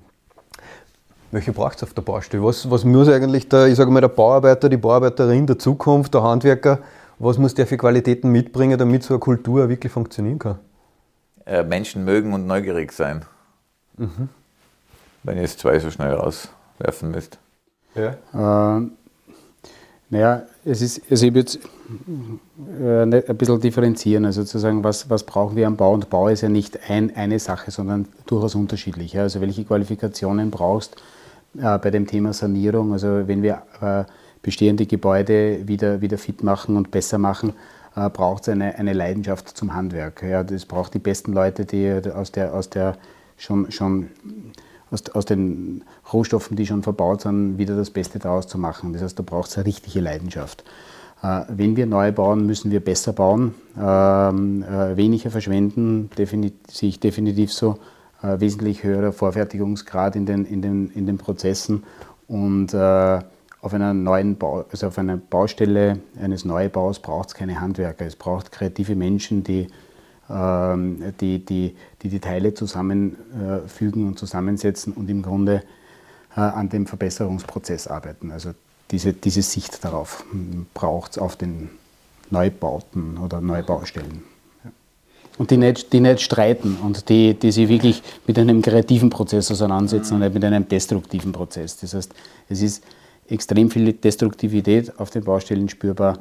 [1.33, 2.43] Welche braucht es auf der Baustelle?
[2.43, 6.23] Was, was muss eigentlich der, ich sage mal, der Bauarbeiter, die Bauarbeiterin der Zukunft, der
[6.23, 6.79] Handwerker,
[7.19, 10.59] was muss der für Qualitäten mitbringen, damit so eine Kultur wirklich funktionieren kann?
[11.47, 13.25] Äh, Menschen mögen und neugierig sein.
[13.97, 14.29] Mhm.
[15.23, 17.39] Wenn ihr es zwei so schnell rauswerfen müsst.
[17.95, 18.79] Ja.
[18.79, 18.89] Äh,
[20.11, 21.53] naja, es ist, also ich würde
[22.81, 25.95] äh, ein bisschen differenzieren, also zu sagen, was, was brauchen wir am Bau?
[25.95, 29.19] Und Bau ist ja nicht ein, eine Sache, sondern durchaus unterschiedlich.
[29.19, 30.97] Also welche Qualifikationen brauchst
[31.59, 32.93] äh, bei dem Thema Sanierung?
[32.93, 34.05] Also wenn wir äh,
[34.43, 37.53] bestehende Gebäude wieder, wieder fit machen und besser machen,
[37.97, 40.23] braucht es eine, eine Leidenschaft zum Handwerk.
[40.23, 42.99] Ja, das braucht die besten Leute, die aus der, aus der
[43.39, 44.11] schon, schon
[44.91, 45.83] aus, aus den
[46.13, 48.93] Rohstoffen, die schon verbaut sind, wieder das Beste daraus zu machen.
[48.93, 50.65] Das heißt, da braucht es eine richtige Leidenschaft.
[51.23, 56.11] Äh, wenn wir neu bauen, müssen wir besser bauen, ähm, äh, weniger verschwenden,
[56.69, 57.79] sehe ich definitiv so,
[58.23, 61.85] äh, wesentlich höherer Vorfertigungsgrad in den, in den, in den Prozessen
[62.29, 63.21] und äh,
[63.67, 68.07] auf einer neuen Bau, also auf einer Baustelle eines Neubaus braucht es keine Handwerker.
[68.07, 69.67] Es braucht kreative Menschen, die
[70.31, 75.63] ähm, die, die, die die Teile zusammenfügen und zusammensetzen und im Grunde
[76.37, 78.31] äh, an dem Verbesserungsprozess arbeiten.
[78.31, 78.53] Also
[78.91, 80.25] diese, diese Sicht darauf
[80.73, 81.71] braucht es auf den
[82.31, 84.23] Neubauten oder Neubaustellen.
[85.39, 89.51] Und die nicht, die nicht streiten und die, die sich wirklich mit einem kreativen Prozess
[89.51, 91.77] auseinandersetzen und nicht mit einem destruktiven Prozess.
[91.77, 92.15] Das heißt,
[92.49, 92.85] es ist
[93.29, 96.19] extrem viel Destruktivität auf den Baustellen spürbar.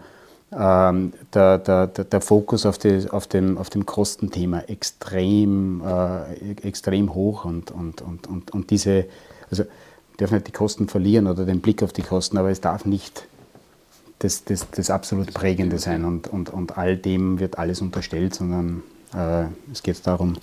[0.51, 7.13] Ähm, der, der, der, Fokus auf, die, auf, dem, auf dem Kostenthema extrem, äh, extrem
[7.13, 9.05] hoch und, und, und, und, und diese,
[9.49, 9.65] also
[10.19, 13.27] dürfen nicht die Kosten verlieren oder den Blick auf die Kosten, aber es darf nicht
[14.19, 18.83] das, das, das absolut Prägende sein und, und, und all dem wird alles unterstellt, sondern
[19.13, 20.37] äh, es geht darum,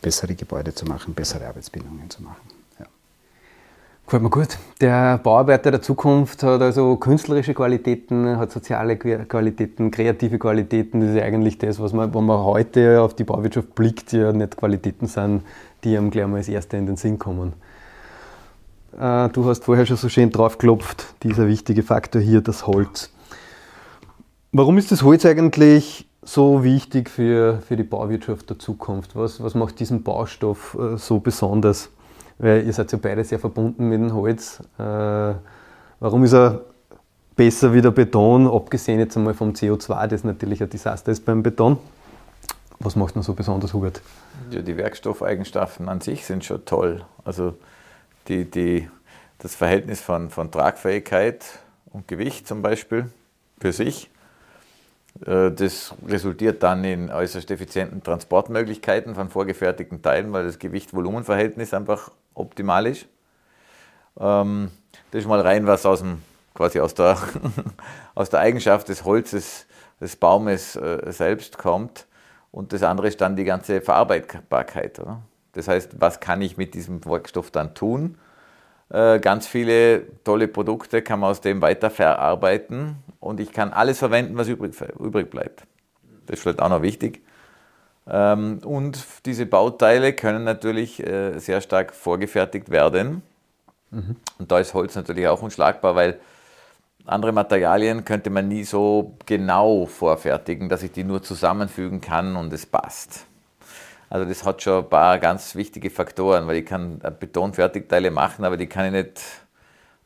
[0.00, 2.51] bessere Gebäude zu machen, bessere Arbeitsbindungen zu machen.
[4.04, 4.58] Gefällt mir gut.
[4.80, 11.00] Der Bauarbeiter der Zukunft hat also künstlerische Qualitäten, hat soziale Qualitäten, kreative Qualitäten.
[11.00, 14.56] Das ist eigentlich das, was man, wenn man heute auf die Bauwirtschaft blickt, ja nicht
[14.56, 15.42] Qualitäten sind,
[15.84, 17.54] die einem gleich mal als Erste in den Sinn kommen.
[18.98, 23.10] Äh, du hast vorher schon so schön draufgeklopft, dieser wichtige Faktor hier, das Holz.
[24.52, 29.16] Warum ist das Holz eigentlich so wichtig für, für die Bauwirtschaft der Zukunft?
[29.16, 31.90] Was, was macht diesen Baustoff äh, so besonders?
[32.42, 34.58] Weil ihr seid ja beide sehr verbunden mit dem Holz.
[34.76, 34.82] Äh,
[36.00, 36.62] warum ist er
[37.36, 41.44] besser wie der Beton, abgesehen jetzt einmal vom CO2, das natürlich ein Desaster ist beim
[41.44, 41.78] Beton?
[42.80, 44.02] Was macht man so besonders, Hubert?
[44.50, 47.04] Ja, die Werkstoffeigenschaften an sich sind schon toll.
[47.24, 47.54] Also
[48.26, 48.88] die, die,
[49.38, 51.44] das Verhältnis von, von Tragfähigkeit
[51.92, 53.08] und Gewicht zum Beispiel
[53.60, 54.10] für sich
[55.24, 62.10] äh, das resultiert dann in äußerst effizienten Transportmöglichkeiten von vorgefertigten Teilen, weil das Gewicht-Volumen-Verhältnis einfach
[62.34, 63.06] optimal ist.
[64.18, 64.70] Ähm,
[65.10, 66.22] das ist mal rein was aus dem,
[66.54, 67.18] quasi aus der,
[68.14, 69.66] aus der Eigenschaft des Holzes,
[70.00, 72.06] des Baumes äh, selbst kommt.
[72.50, 75.00] Und das andere ist dann die ganze Verarbeitbarkeit.
[75.52, 78.18] Das heißt, was kann ich mit diesem Werkstoff dann tun?
[78.90, 84.36] Äh, ganz viele tolle Produkte kann man aus dem weiterverarbeiten und ich kann alles verwenden,
[84.36, 85.64] was übrig, übrig bleibt.
[86.26, 87.22] Das ist vielleicht auch noch wichtig.
[88.08, 93.22] Ähm, und diese Bauteile können natürlich äh, sehr stark vorgefertigt werden.
[93.90, 94.16] Mhm.
[94.38, 96.18] Und da ist Holz natürlich auch unschlagbar, weil
[97.04, 102.52] andere Materialien könnte man nie so genau vorfertigen, dass ich die nur zusammenfügen kann und
[102.52, 103.26] es passt.
[104.08, 108.56] Also das hat schon ein paar ganz wichtige Faktoren, weil ich kann Betonfertigteile machen, aber
[108.56, 109.22] die kann ich nicht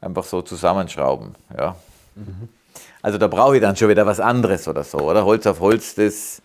[0.00, 1.34] einfach so zusammenschrauben.
[1.56, 1.76] Ja.
[2.14, 2.48] Mhm.
[3.02, 5.24] Also da brauche ich dann schon wieder was anderes oder so, oder?
[5.24, 6.40] Holz auf Holz, das,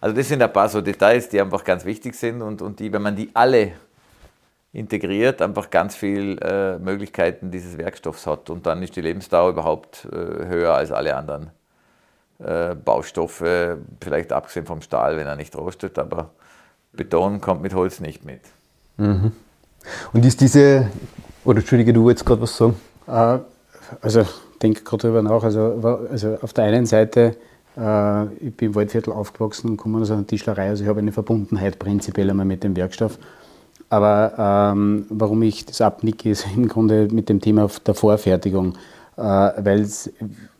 [0.00, 2.92] also das sind ein paar so Details, die einfach ganz wichtig sind und, und die,
[2.92, 3.72] wenn man die alle
[4.72, 10.06] integriert, einfach ganz viel äh, Möglichkeiten dieses Werkstoffs hat und dann ist die Lebensdauer überhaupt
[10.12, 11.50] äh, höher als alle anderen
[12.38, 16.30] äh, Baustoffe, vielleicht abgesehen vom Stahl, wenn er nicht rostet, aber
[16.92, 18.42] Beton kommt mit Holz nicht mit.
[18.98, 19.32] Mhm.
[20.12, 20.88] Und ist diese,
[21.44, 22.76] oder Entschuldige, du wolltest gerade was sagen?
[23.06, 23.38] Äh,
[24.02, 27.36] also ich denke gerade darüber nach, also, also auf der einen Seite,
[27.76, 31.78] ich bin im Waldviertel aufgewachsen und komme aus einer Tischlerei, also ich habe eine Verbundenheit
[31.78, 33.18] prinzipiell einmal mit dem Werkstoff.
[33.88, 38.74] Aber ähm, warum ich das abnicke, ist im Grunde mit dem Thema der Vorfertigung,
[39.16, 40.10] äh, weil es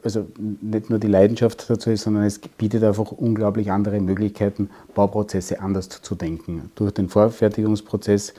[0.02, 5.61] also nicht nur die Leidenschaft dazu ist, sondern es bietet einfach unglaublich andere Möglichkeiten, Bauprozesse
[5.61, 6.70] anders zu denken.
[6.76, 8.35] Durch den Vorfertigungsprozess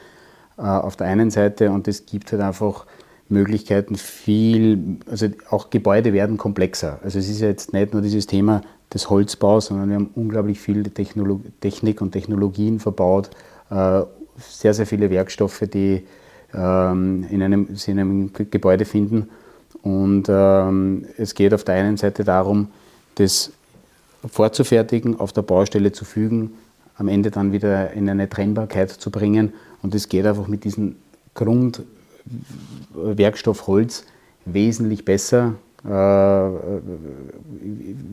[0.57, 2.85] äh, auf der einen Seite und es gibt halt einfach
[3.29, 6.99] Möglichkeiten, viel, also auch Gebäude werden komplexer.
[7.03, 8.61] Also es ist ja jetzt nicht nur dieses Thema
[8.93, 13.29] des Holzbaus, sondern wir haben unglaublich viel Technolog Technik und Technologien verbaut,
[13.69, 14.01] äh,
[14.37, 16.03] sehr, sehr viele Werkstoffe, die
[16.53, 19.29] ähm, in einem, sie in einem Gebäude finden.
[19.81, 22.69] Und ähm, es geht auf der einen Seite darum,
[23.15, 23.51] das
[24.25, 26.53] vorzufertigen, auf der Baustelle zu fügen,
[26.95, 29.53] am Ende dann wieder in eine Trennbarkeit zu bringen.
[29.81, 30.95] Und es geht einfach mit diesem
[32.93, 34.05] Grundwerkstoff Holz
[34.45, 35.89] wesentlich besser äh,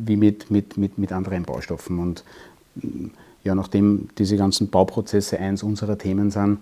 [0.06, 1.98] wie mit, mit, mit, mit anderen Baustoffen.
[1.98, 2.24] Und
[3.44, 6.58] ja, nachdem diese ganzen Bauprozesse eins unserer Themen sind,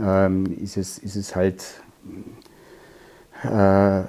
[0.00, 1.64] ähm, ist, es, ist es halt,
[3.42, 4.02] äh,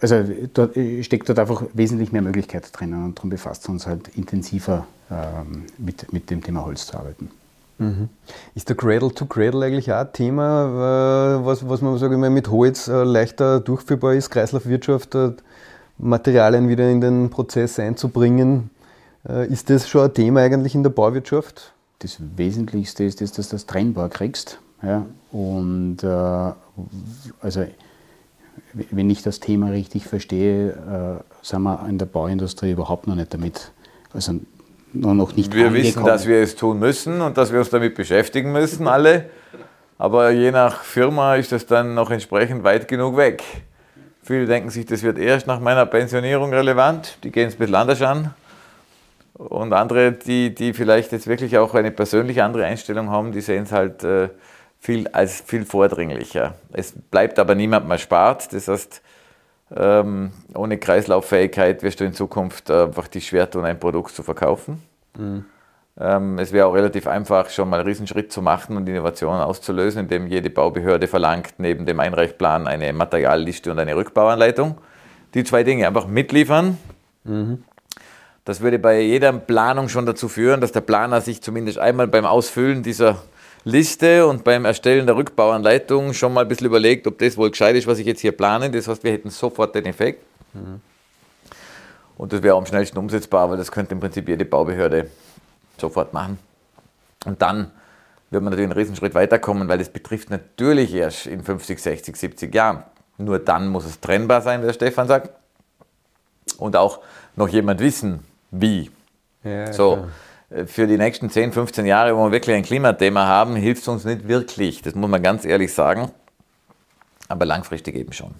[0.00, 4.86] also dort steckt dort einfach wesentlich mehr Möglichkeit drinnen und darum befasst uns halt intensiver
[5.10, 7.30] ähm, mit, mit dem Thema Holz zu arbeiten.
[7.78, 8.08] Mhm.
[8.54, 12.30] Ist der Cradle to Cradle eigentlich auch ein Thema, äh, was, was man ich mal,
[12.30, 15.32] mit Holz äh, leichter durchführbar ist, Kreislaufwirtschaft, äh,
[15.98, 18.70] Materialien wieder in den Prozess einzubringen?
[19.48, 21.72] Ist das schon ein Thema eigentlich in der Bauwirtschaft?
[22.00, 24.58] Das Wesentlichste ist, dass du das trennbar kriegst.
[24.82, 25.06] Ja?
[25.32, 26.52] Und äh,
[27.40, 27.64] also,
[28.72, 33.32] wenn ich das Thema richtig verstehe, äh, sind wir in der Bauindustrie überhaupt noch nicht
[33.32, 33.72] damit,
[34.12, 34.34] also
[34.94, 38.52] noch nicht Wir wissen, dass wir es tun müssen und dass wir uns damit beschäftigen
[38.52, 39.30] müssen, alle.
[39.98, 43.42] Aber je nach Firma ist das dann noch entsprechend weit genug weg.
[44.22, 47.18] Viele denken sich, das wird erst nach meiner Pensionierung relevant.
[47.24, 48.34] Die gehen es ein bisschen anders an.
[49.34, 53.64] Und andere, die, die vielleicht jetzt wirklich auch eine persönliche andere Einstellung haben, die sehen
[53.64, 54.28] es halt äh,
[54.78, 56.54] viel, als viel vordringlicher.
[56.72, 58.52] Es bleibt aber niemand mehr spart.
[58.52, 59.02] Das heißt,
[59.76, 64.82] ähm, ohne Kreislauffähigkeit wirst du in Zukunft einfach die schwer tun, ein Produkt zu verkaufen.
[65.18, 65.44] Mhm.
[65.98, 70.02] Ähm, es wäre auch relativ einfach, schon mal einen Riesenschritt zu machen und Innovationen auszulösen,
[70.02, 74.78] indem jede Baubehörde verlangt, neben dem Einreichplan eine Materialliste und eine Rückbauanleitung.
[75.34, 76.78] Die zwei Dinge einfach mitliefern.
[77.24, 77.64] Mhm
[78.44, 82.26] das würde bei jeder Planung schon dazu führen, dass der Planer sich zumindest einmal beim
[82.26, 83.22] Ausfüllen dieser
[83.64, 87.74] Liste und beim Erstellen der Rückbauanleitung schon mal ein bisschen überlegt, ob das wohl gescheit
[87.76, 88.70] ist, was ich jetzt hier plane.
[88.70, 90.22] Das heißt, wir hätten sofort den Effekt.
[90.52, 90.80] Mhm.
[92.16, 95.10] Und das wäre am schnellsten umsetzbar, weil das könnte im Prinzip jede Baubehörde
[95.78, 96.38] sofort machen.
[97.24, 97.70] Und dann
[98.30, 102.54] wird man natürlich einen Riesenschritt weiterkommen, weil das betrifft natürlich erst in 50, 60, 70
[102.54, 102.84] Jahren.
[103.16, 105.30] Nur dann muss es trennbar sein, wie der Stefan sagt.
[106.58, 107.00] Und auch
[107.36, 108.90] noch jemand wissen, wie.
[109.42, 110.08] Ja, so, klar.
[110.50, 113.88] Äh, für die nächsten 10, 15 Jahre, wo wir wirklich ein Klimathema haben, hilft es
[113.88, 114.82] uns nicht wirklich.
[114.82, 116.10] Das muss man ganz ehrlich sagen.
[117.28, 118.34] Aber langfristig eben schon.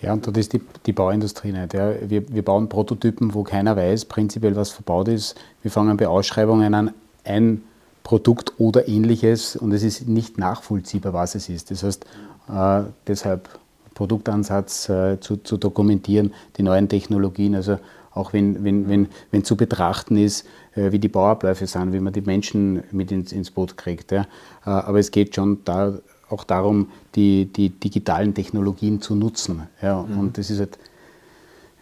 [0.00, 1.74] Ja, und das ist die, die Bauindustrie nicht.
[1.74, 1.92] Ja.
[2.08, 5.36] Wir, wir bauen Prototypen, wo keiner weiß prinzipiell, was verbaut ist.
[5.62, 7.62] Wir fangen bei Ausschreibungen an, ein
[8.04, 11.70] Produkt oder ähnliches und es ist nicht nachvollziehbar, was es ist.
[11.70, 12.06] Das heißt,
[12.48, 13.48] äh, deshalb
[13.94, 17.56] Produktansatz äh, zu, zu dokumentieren, die neuen Technologien.
[17.56, 17.78] Also
[18.18, 22.12] auch wenn, wenn, wenn, wenn zu betrachten ist, äh, wie die Bauabläufe sind, wie man
[22.12, 24.12] die Menschen mit ins, ins Boot kriegt.
[24.12, 24.22] Ja.
[24.66, 29.62] Äh, aber es geht schon da, auch darum, die, die digitalen Technologien zu nutzen.
[29.80, 30.02] Ja.
[30.02, 30.18] Mhm.
[30.18, 30.78] Und das ist halt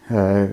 [0.09, 0.49] äh,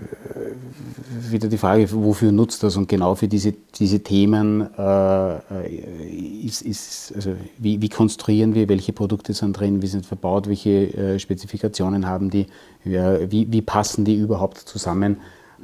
[1.29, 2.75] wieder die Frage, wofür nutzt das?
[2.75, 8.93] Und genau für diese, diese Themen äh, ist, ist also wie, wie, konstruieren wir, welche
[8.93, 12.47] Produkte sind drin, wie sind verbaut, welche äh, Spezifikationen haben die,
[12.83, 15.17] wie, wie passen die überhaupt zusammen?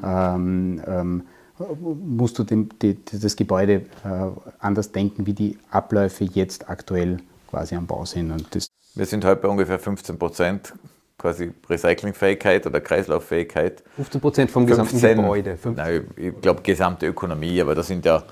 [0.04, 1.24] Ähm, ähm,
[1.82, 7.18] musst du dem, die, das Gebäude äh, anders denken, wie die Abläufe jetzt aktuell
[7.50, 8.32] quasi am Bau sind.
[8.32, 10.74] Und das Wir sind heute bei ungefähr 15 Prozent
[11.18, 13.84] quasi Recyclingfähigkeit oder Kreislauffähigkeit.
[13.98, 15.58] 15 Prozent vom gesamten 15, Gebäude?
[15.76, 18.24] Nein, ich glaube gesamte Ökonomie, aber da sind ja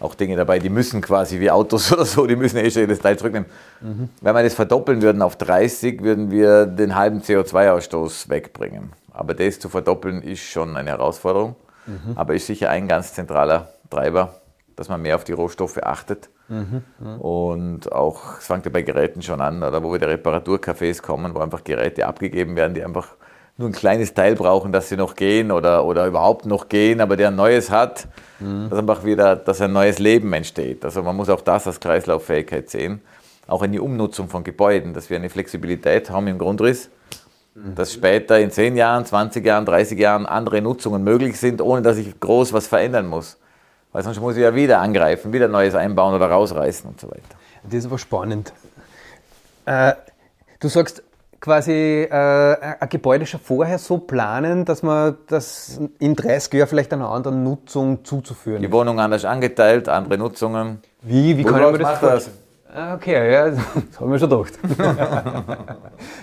[0.00, 3.00] auch Dinge dabei, die müssen quasi wie Autos oder so, die müssen eh schon jedes
[3.00, 3.48] Teil zurücknehmen.
[3.80, 4.08] Mhm.
[4.20, 8.92] Wenn wir das verdoppeln würden auf 30, würden wir den halben CO2-Ausstoß wegbringen.
[9.14, 12.12] Aber das zu verdoppeln ist schon eine Herausforderung, mhm.
[12.16, 14.40] aber ist sicher ein ganz zentraler Treiber,
[14.76, 16.28] dass man mehr auf die Rohstoffe achtet.
[16.48, 16.82] Mhm.
[17.20, 21.38] Und auch, es fängt ja bei Geräten schon an, oder wo wieder Reparaturcafés kommen, wo
[21.38, 23.08] einfach Geräte abgegeben werden, die einfach
[23.56, 27.16] nur ein kleines Teil brauchen, dass sie noch gehen oder, oder überhaupt noch gehen, aber
[27.16, 28.08] der ein neues hat,
[28.40, 28.68] mhm.
[28.68, 30.84] dass einfach wieder, dass ein neues Leben entsteht.
[30.84, 33.00] Also man muss auch das als Kreislauffähigkeit sehen.
[33.46, 37.23] Auch in die Umnutzung von Gebäuden, dass wir eine Flexibilität haben im Grundriss, mhm.
[37.54, 41.96] Dass später in 10 Jahren, 20 Jahren, 30 Jahren andere Nutzungen möglich sind, ohne dass
[41.98, 43.38] ich groß was verändern muss.
[43.92, 47.22] Weil sonst muss ich ja wieder angreifen, wieder Neues einbauen oder rausreißen und so weiter.
[47.62, 48.52] Das ist aber spannend.
[49.66, 49.94] Äh,
[50.58, 51.04] du sagst,
[51.40, 56.92] quasi äh, ein Gebäude schon vorher so planen, dass man das in 30 Jahren vielleicht
[56.92, 60.80] einer anderen Nutzung zuzuführen Die Wohnung anders angeteilt, andere Nutzungen.
[61.02, 62.02] Wie, wie kann mir das?
[62.02, 62.30] Ah,
[62.74, 64.58] okay, ja, das haben wir schon gedacht.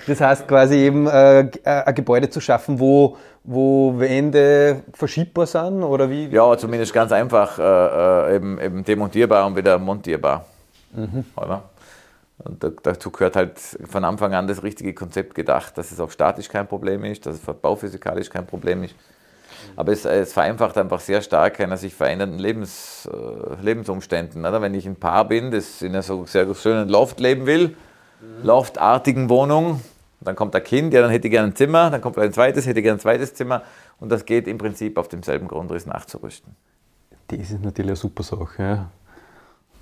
[0.08, 6.10] das heißt quasi eben äh, ein Gebäude zu schaffen, wo, wo Wände verschiebbar sind oder
[6.10, 6.28] wie?
[6.28, 10.46] Ja, zumindest ganz einfach äh, äh eben, eben demontierbar und wieder montierbar.
[10.94, 11.26] Mhm.
[11.36, 11.64] Oder?
[12.44, 16.50] Und dazu gehört halt von Anfang an das richtige Konzept gedacht, dass es auch statisch
[16.50, 18.96] kein Problem ist, dass es bauphysikalisch kein Problem ist.
[19.76, 24.46] Aber es, es vereinfacht einfach sehr stark einer sich verändernden Lebens, äh, Lebensumständen.
[24.46, 24.62] Oder?
[24.62, 28.44] Wenn ich ein Paar bin, das in einer so sehr schönen Loft leben will, mhm.
[28.44, 29.82] loftartigen Wohnung,
[30.22, 32.68] dann kommt ein Kind, ja, dann hätte ich gerne ein Zimmer, dann kommt ein zweites,
[32.68, 33.64] hätte ich gerne ein zweites Zimmer
[34.00, 36.56] und das geht im Prinzip auf demselben Grundriss nachzurüsten.
[37.28, 38.62] Das ist natürlich eine super Sache.
[38.62, 38.92] Ja.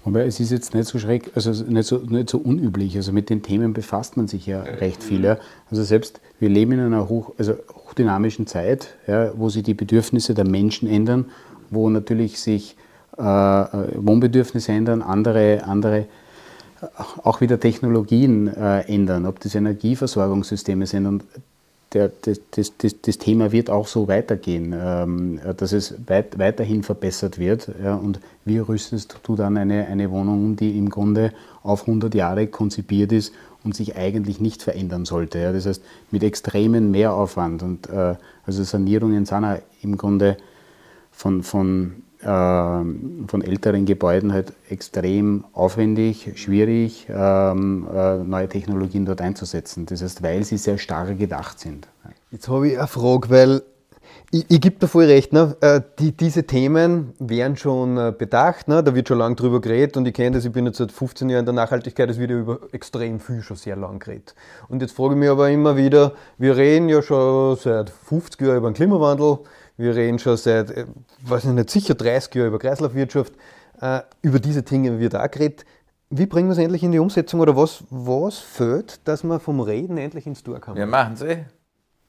[0.06, 2.96] Aber es ist jetzt nicht so schreck, also nicht so, nicht so unüblich.
[2.96, 5.24] Also mit den Themen befasst man sich ja recht viel.
[5.24, 5.38] Ja.
[5.70, 10.34] Also selbst wir leben in einer hoch, also hochdynamischen Zeit, ja, wo sich die Bedürfnisse
[10.34, 11.26] der Menschen ändern,
[11.70, 12.78] wo natürlich sich
[13.18, 16.06] äh, äh Wohnbedürfnisse ändern, andere, andere
[17.24, 21.06] auch wieder Technologien äh, ändern, ob das Energieversorgungssysteme sind.
[21.06, 21.24] Und
[21.93, 26.84] der, das, das, das, das, Thema wird auch so weitergehen, ähm, dass es weit, weiterhin
[26.84, 27.69] verbessert wird.
[27.84, 32.13] Ja, und wie rüstest du dann eine, eine Wohnung um, die im Grunde auf 100
[32.13, 35.39] Jahre konzipiert ist und sich eigentlich nicht verändern sollte?
[35.39, 35.52] Ja?
[35.52, 37.63] Das heißt, mit extremen Mehraufwand.
[37.63, 40.38] Und, äh, also Sanierungen sind im Grunde
[41.12, 49.86] von, von von älteren Gebäuden halt extrem aufwendig, schwierig, ähm, äh, neue Technologien dort einzusetzen.
[49.86, 51.88] Das heißt, weil sie sehr starr gedacht sind.
[52.32, 53.62] Jetzt habe ich eine Frage, weil
[54.32, 55.55] ich, ich gebe da voll recht, ne?
[55.62, 58.84] Äh, die, diese Themen werden schon äh, bedacht, ne?
[58.84, 61.29] da wird schon lange drüber geredet und ich kenne das, ich bin jetzt seit 15
[61.29, 64.36] Jahren in der Nachhaltigkeit, es wird ja über extrem viel schon sehr lang geredet.
[64.67, 68.58] Und jetzt frage ich mich aber immer wieder, wir reden ja schon seit 50 Jahren
[68.58, 69.39] über den Klimawandel,
[69.80, 70.86] wir reden schon seit, äh,
[71.22, 73.34] weiß ich nicht, sicher 30 Jahren über Kreislaufwirtschaft.
[73.82, 75.65] Äh, über diese Dinge wird auch geredet.
[76.10, 79.62] Wie bringen wir es endlich in die Umsetzung oder was, was fehlt, dass man vom
[79.62, 80.76] Reden endlich ins Tun kommen?
[80.76, 81.46] Wir machen es eh.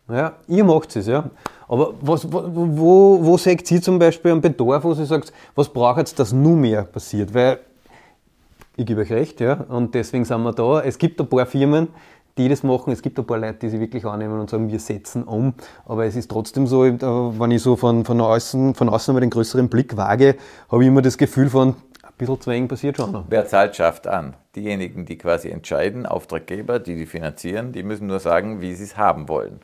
[0.09, 1.31] Ja, ihr macht es, ja.
[1.69, 5.69] Aber was, wo, wo, wo seht ihr zum Beispiel einen Bedarf, wo ihr sagt, was
[5.69, 7.33] braucht es, dass nur mehr passiert?
[7.33, 7.61] Weil,
[8.77, 10.81] ich gebe euch recht, ja, und deswegen sind wir da.
[10.81, 11.87] Es gibt ein paar Firmen,
[12.39, 12.93] die das machen.
[12.93, 15.55] Es gibt ein paar Leute, die sich wirklich annehmen und sagen, wir setzen um.
[15.87, 19.21] Aber es ist trotzdem so, äh, wenn ich so von, von, außen, von außen mal
[19.21, 20.37] den größeren Blick wage,
[20.71, 21.77] habe ich immer das Gefühl von, ein
[22.17, 23.25] bisschen zu passiert schon.
[23.29, 24.35] Wer zahlt, schafft an.
[24.55, 28.97] Diejenigen, die quasi entscheiden, Auftraggeber, die die finanzieren, die müssen nur sagen, wie sie es
[28.97, 29.61] haben wollen.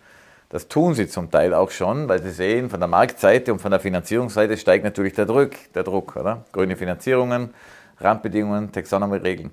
[0.49, 3.73] Das tun sie zum Teil auch schon, weil sie sehen, von der Marktseite und von
[3.73, 6.45] der Finanzierungsseite steigt natürlich der Druck, der Druck oder?
[6.53, 7.51] Grüne Finanzierungen,
[7.99, 9.51] Randbedingungen, Taxonomy-Regeln.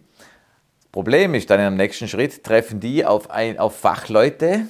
[0.94, 4.68] Problem ist dann im nächsten Schritt, treffen die auf, ein, auf Fachleute,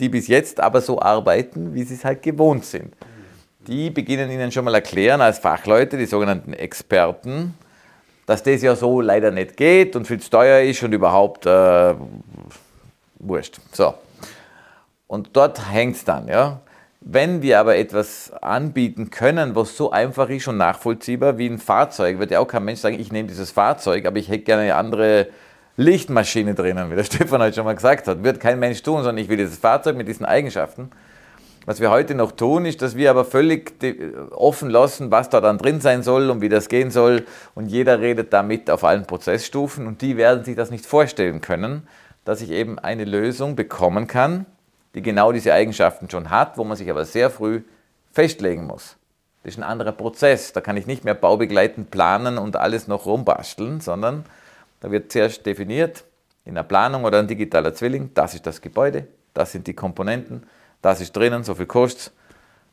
[0.00, 2.92] die bis jetzt aber so arbeiten, wie sie es halt gewohnt sind.
[3.68, 7.54] Die beginnen ihnen schon mal erklären als Fachleute, die sogenannten Experten,
[8.26, 11.94] dass das ja so leider nicht geht und viel zu teuer ist und überhaupt äh,
[13.20, 13.60] wurscht.
[13.70, 13.94] So.
[15.06, 16.62] Und dort hängt es dann, ja.
[17.00, 22.18] Wenn wir aber etwas anbieten können, was so einfach ist und nachvollziehbar wie ein Fahrzeug,
[22.18, 24.74] wird ja auch kein Mensch sagen, ich nehme dieses Fahrzeug, aber ich hätte gerne eine
[24.74, 25.28] andere
[25.76, 28.22] Lichtmaschine drinnen, wie der Stefan heute schon mal gesagt hat.
[28.22, 30.90] Wird kein Mensch tun, sondern ich will dieses Fahrzeug mit diesen Eigenschaften.
[31.66, 33.72] Was wir heute noch tun, ist, dass wir aber völlig
[34.32, 37.24] offen lassen, was da dann drin sein soll und wie das gehen soll.
[37.54, 41.88] Und jeder redet damit auf allen Prozessstufen und die werden sich das nicht vorstellen können,
[42.26, 44.44] dass ich eben eine Lösung bekommen kann,
[44.94, 47.62] die genau diese Eigenschaften schon hat, wo man sich aber sehr früh
[48.12, 48.96] festlegen muss.
[49.42, 50.52] Das ist ein anderer Prozess.
[50.52, 54.24] Da kann ich nicht mehr baubegleitend planen und alles noch rumbasteln, sondern
[54.84, 56.04] da wird zuerst definiert
[56.44, 60.42] in der Planung oder ein digitaler Zwilling, das ist das Gebäude, das sind die Komponenten,
[60.82, 62.12] das ist drinnen, so viel kostet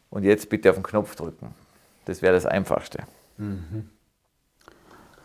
[0.09, 1.55] und jetzt bitte auf den Knopf drücken.
[2.03, 3.03] Das wäre das Einfachste.
[3.37, 3.87] Mhm.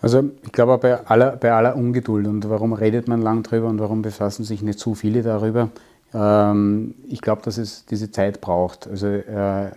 [0.01, 3.81] Also ich glaube bei aller, bei aller Ungeduld und warum redet man lang drüber und
[3.81, 5.71] warum befassen sich nicht so viele darüber,
[6.15, 8.87] ähm, ich glaube, dass es diese Zeit braucht.
[8.87, 9.73] Also äh,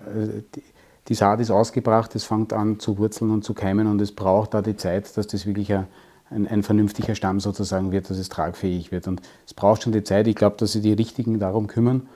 [0.53, 0.62] die,
[1.07, 4.53] die, Saat ist ausgebracht, es fängt an zu wurzeln und zu keimen und es braucht
[4.53, 5.88] da die Zeit, dass das wirklich ein,
[6.30, 9.07] ein, ein vernünftiger Stamm sozusagen wird, dass es tragfähig wird.
[9.07, 10.27] Und es braucht schon die Zeit.
[10.27, 12.07] Ich glaube, dass sich die Richtigen darum kümmern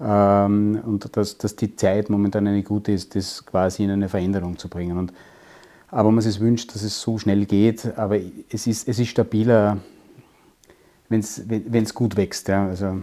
[0.00, 4.58] ähm, und dass, dass die Zeit momentan eine gute ist, das quasi in eine Veränderung
[4.58, 4.98] zu bringen.
[4.98, 5.12] Und,
[5.88, 8.18] aber man sich wünscht, dass es so schnell geht, aber
[8.50, 9.78] es ist, es ist stabiler
[11.10, 12.48] wenn's, wenn es gut wächst.
[12.48, 12.68] Ja.
[12.68, 13.02] Also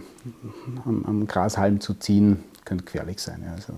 [0.84, 3.42] am, am, Grashalm zu ziehen, könnte gefährlich sein.
[3.44, 3.52] Ja.
[3.52, 3.74] Also.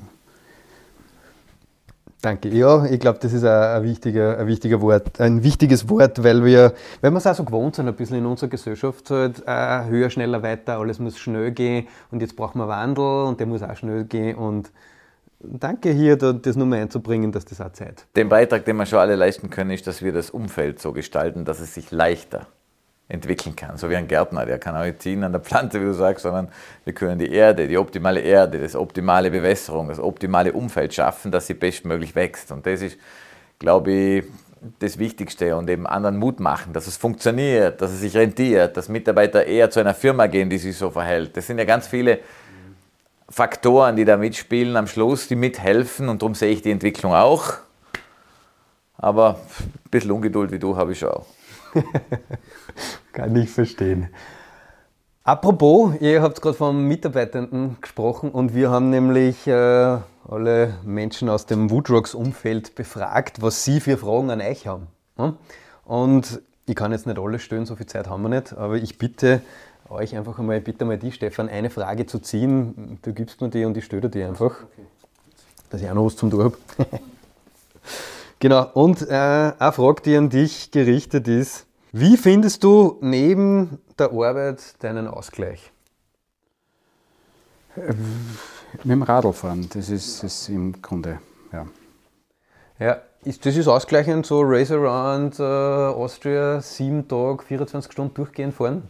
[2.22, 2.48] Danke.
[2.50, 6.74] Ja, ich glaube, das ist ein, wichtiger, ein, wichtiger Wort, ein wichtiges Wort, weil wir,
[7.00, 10.10] weil wir es auch so gewohnt sind, ein bisschen in unserer Gesellschaft, halt, äh, höher,
[10.10, 13.74] schneller, weiter, alles muss schnell gehen und jetzt brauchen wir Wandel und der muss auch
[13.74, 14.70] schnell gehen und
[15.40, 18.06] danke hier, das nur mal einzubringen, dass das auch Zeit.
[18.14, 21.46] Den Beitrag, den wir schon alle leisten können, ist, dass wir das Umfeld so gestalten,
[21.46, 22.46] dass es sich leichter
[23.10, 23.76] entwickeln kann.
[23.76, 26.22] So wie ein Gärtner, der kann auch nicht ziehen an der Pflanze, wie du sagst,
[26.22, 26.48] sondern
[26.84, 31.46] wir können die Erde, die optimale Erde, das optimale Bewässerung, das optimale Umfeld schaffen, dass
[31.46, 32.52] sie bestmöglich wächst.
[32.52, 32.98] Und das ist,
[33.58, 34.24] glaube ich,
[34.78, 38.88] das Wichtigste und eben anderen Mut machen, dass es funktioniert, dass es sich rentiert, dass
[38.88, 41.36] Mitarbeiter eher zu einer Firma gehen, die sich so verhält.
[41.36, 42.20] Das sind ja ganz viele
[43.28, 47.54] Faktoren, die da mitspielen am Schluss, die mithelfen und darum sehe ich die Entwicklung auch.
[48.98, 51.26] Aber ein bisschen Ungeduld wie du habe ich auch.
[53.12, 54.08] Kann ich verstehen.
[55.24, 59.98] Apropos, ihr habt gerade vom Mitarbeitenden gesprochen und wir haben nämlich äh,
[60.28, 64.86] alle Menschen aus dem Woodrocks-Umfeld befragt, was sie für Fragen an euch haben.
[65.84, 68.96] Und ich kann jetzt nicht alles stellen, so viel Zeit haben wir nicht, aber ich
[68.96, 69.42] bitte
[69.88, 72.98] euch einfach einmal, bitte mal die, Stefan, eine Frage zu ziehen.
[73.02, 74.54] Du gibst mir die und ich stelle dir einfach,
[75.68, 76.56] dass ich auch noch was zum Tun habe.
[78.38, 84.12] genau, und äh, eine Frage, die an dich gerichtet ist, wie findest du neben der
[84.12, 85.72] Arbeit deinen Ausgleich?
[87.76, 91.18] Mit dem Radlfahren, das ist, ist im Grunde,
[91.52, 91.66] ja.
[92.78, 98.54] Ja, ist, das ist ausgleichend so Race Around äh, Austria, sieben Tage, 24 Stunden durchgehend
[98.54, 98.82] fahren,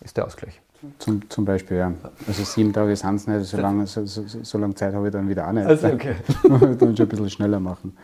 [0.00, 0.60] ist der Ausgleich.
[0.98, 1.92] Zum, zum Beispiel, ja.
[2.26, 5.12] Also sieben Tage sind es nicht, so lange, so, so, so lange Zeit habe ich
[5.12, 5.66] dann wieder auch nicht.
[5.66, 6.16] Also okay.
[6.42, 7.96] dann schon ein bisschen schneller machen.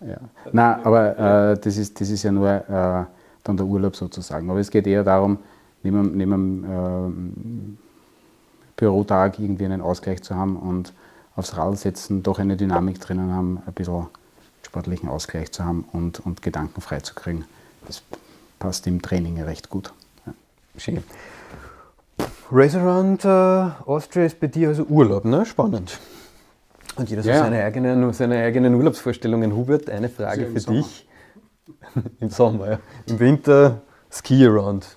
[0.00, 0.16] Ja.
[0.52, 3.04] Nein, aber äh, das, ist, das ist ja nur äh,
[3.48, 4.50] dann der Urlaub sozusagen.
[4.50, 5.38] Aber es geht eher darum,
[5.82, 7.76] neben, neben einem äh,
[8.76, 10.92] Bürotag irgendwie einen Ausgleich zu haben und
[11.34, 14.06] aufs Rad setzen, doch eine Dynamik drinnen haben, ein bisschen
[14.62, 17.44] sportlichen Ausgleich zu haben und, und Gedanken frei zu kriegen.
[17.86, 18.02] Das
[18.58, 19.92] passt im Training recht gut.
[20.26, 20.34] Ja.
[20.76, 21.02] Schön.
[22.50, 25.46] Race Around äh, Austria ist bei dir also Urlaub, ne?
[25.46, 25.98] Spannend.
[26.96, 27.36] Und jeder ja.
[27.36, 29.54] so seine eigenen, seine eigenen Urlaubsvorstellungen.
[29.54, 30.78] Hubert, eine Frage für Sommer.
[30.78, 31.07] dich.
[32.20, 32.80] Im Sommer, ja.
[33.06, 34.96] Im Winter Ski Around.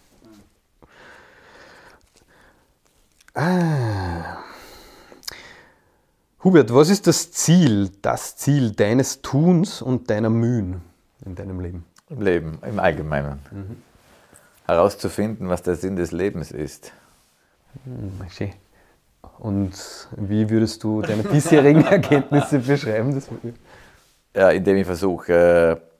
[3.33, 4.37] Ah.
[6.43, 10.81] Hubert, was ist das Ziel, das Ziel deines Tuns und deiner Mühen
[11.23, 11.85] in deinem Leben?
[12.09, 13.39] Im Leben, im Allgemeinen.
[13.51, 13.77] Mhm.
[14.65, 16.91] Herauszufinden, was der Sinn des Lebens ist.
[17.85, 18.53] Mhm, schön.
[19.37, 23.21] Und wie würdest du deine bisherigen Erkenntnisse beschreiben?
[24.35, 25.90] ja, indem ich versuche, äh,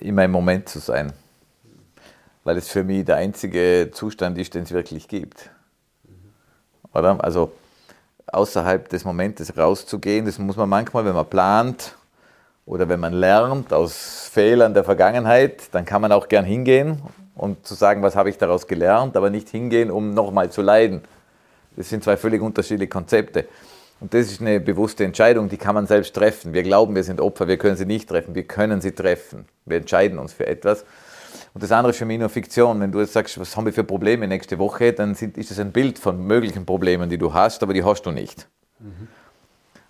[0.00, 1.12] immer im Moment zu sein.
[2.44, 5.50] Weil es für mich der einzige Zustand ist, den es wirklich gibt.
[6.94, 7.22] Oder?
[7.22, 7.52] Also
[8.26, 11.96] außerhalb des Momentes rauszugehen, das muss man manchmal, wenn man plant
[12.66, 17.02] oder wenn man lernt aus Fehlern der Vergangenheit, dann kann man auch gern hingehen
[17.34, 21.02] und zu sagen, was habe ich daraus gelernt, aber nicht hingehen, um nochmal zu leiden.
[21.76, 23.46] Das sind zwei völlig unterschiedliche Konzepte.
[24.00, 26.54] Und das ist eine bewusste Entscheidung, die kann man selbst treffen.
[26.54, 29.44] Wir glauben, wir sind Opfer, wir können sie nicht treffen, wir können sie treffen.
[29.66, 30.84] Wir entscheiden uns für etwas.
[31.52, 32.80] Und das andere ist für mich nur Fiktion.
[32.80, 35.58] Wenn du jetzt sagst, was haben wir für Probleme nächste Woche, dann sind, ist das
[35.58, 38.48] ein Bild von möglichen Problemen, die du hast, aber die hast du nicht.
[38.78, 39.08] Mhm.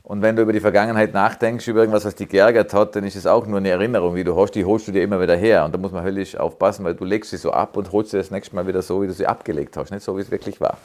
[0.03, 3.15] Und wenn du über die Vergangenheit nachdenkst, über irgendwas, was dich geärgert hat, dann ist
[3.15, 5.65] es auch nur eine Erinnerung, wie du hast, die holst du dir immer wieder her.
[5.65, 8.17] Und da muss man höllisch aufpassen, weil du legst sie so ab und holst sie
[8.17, 10.61] das nächste Mal wieder so, wie du sie abgelegt hast, nicht so, wie es wirklich
[10.61, 10.79] war.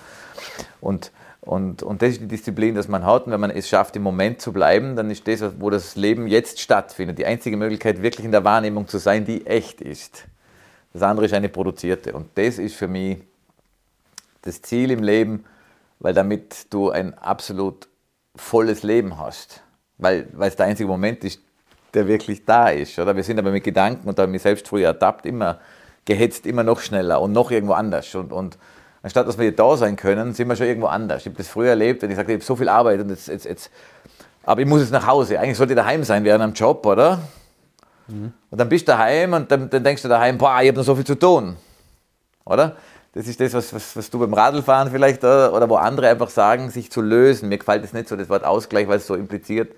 [0.79, 1.11] Und
[1.45, 3.27] und, und das ist die Disziplin, dass man hat.
[3.27, 6.27] Und wenn man es schafft, im Moment zu bleiben, dann ist das, wo das Leben
[6.27, 10.25] jetzt stattfindet, die einzige Möglichkeit, wirklich in der Wahrnehmung zu sein, die echt ist.
[10.93, 12.13] Das andere ist eine produzierte.
[12.13, 13.19] Und das ist für mich
[14.41, 15.45] das Ziel im Leben,
[15.99, 17.87] weil damit du ein absolut
[18.35, 19.61] volles Leben hast.
[19.97, 21.41] Weil, weil es der einzige Moment ist,
[21.93, 22.97] der wirklich da ist.
[22.97, 23.15] Oder?
[23.15, 25.59] Wir sind aber mit Gedanken, und da mich selbst früher ertappt, immer
[26.05, 28.13] gehetzt, immer noch schneller und noch irgendwo anders.
[28.15, 28.57] Und, und
[29.05, 31.21] anstatt dass wir da sein können, sind wir schon irgendwo anders.
[31.21, 33.27] Ich habe das früher erlebt, wenn ich sagte, ich habe so viel Arbeit und jetzt,
[33.27, 33.69] jetzt, jetzt,
[34.43, 35.39] aber ich muss jetzt nach Hause.
[35.39, 37.19] Eigentlich sollte ich daheim sein während einem Job, oder?
[38.07, 38.33] Mhm.
[38.49, 40.83] Und dann bist du daheim und dann, dann denkst du daheim, boah, ich habe noch
[40.83, 41.55] so viel zu tun.
[42.45, 42.77] Oder?
[43.13, 46.31] Das ist das, was, was, was du beim Radlfahren vielleicht oder, oder wo andere einfach
[46.31, 47.47] sagen, sich zu lösen.
[47.47, 49.71] Mir gefällt das nicht so, das Wort Ausgleich, weil es so impliziert,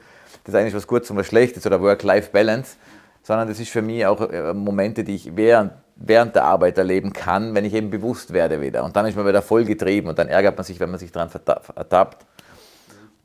[0.45, 2.77] das ist eigentlich was Gutes und was Schlechtes oder Work-Life-Balance,
[3.23, 7.11] sondern das ist für mich auch äh, Momente, die ich während, während der Arbeit erleben
[7.13, 8.83] kann, wenn ich eben bewusst werde wieder.
[8.83, 11.11] Und dann ist man wieder voll getrieben und dann ärgert man sich, wenn man sich
[11.11, 11.29] daran
[11.75, 12.25] ertappt.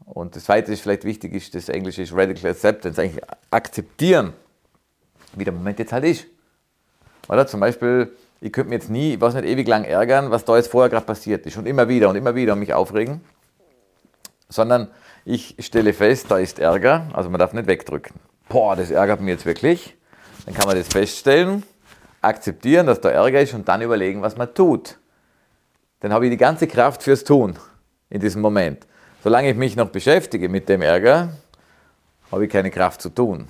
[0.06, 4.32] Und das Zweite ist vielleicht wichtig, ist das Englische ist Radical Acceptance, eigentlich akzeptieren,
[5.34, 6.26] wie der Moment jetzt halt ist.
[7.28, 10.44] Oder zum Beispiel, ich könnte mir jetzt nie, ich weiß nicht, ewig lang ärgern, was
[10.44, 13.20] da jetzt vorher gerade passiert ist und immer wieder und immer wieder mich aufregen,
[14.48, 14.88] sondern
[15.24, 18.16] ich stelle fest, da ist Ärger, also man darf nicht wegdrücken.
[18.48, 19.96] Boah, das ärgert mich jetzt wirklich.
[20.44, 21.62] Dann kann man das feststellen,
[22.22, 24.98] akzeptieren, dass da Ärger ist und dann überlegen, was man tut.
[26.00, 27.56] Dann habe ich die ganze Kraft fürs Tun
[28.10, 28.86] in diesem Moment.
[29.22, 31.32] Solange ich mich noch beschäftige mit dem Ärger,
[32.30, 33.46] habe ich keine Kraft zu tun.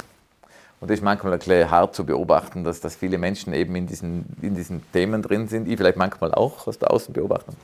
[0.80, 3.86] Und das ist manchmal ein bisschen hart zu beobachten, dass, dass viele Menschen eben in
[3.86, 5.68] diesen, in diesen Themen drin sind.
[5.68, 7.54] Ich vielleicht manchmal auch aus der Außenbeobachtung.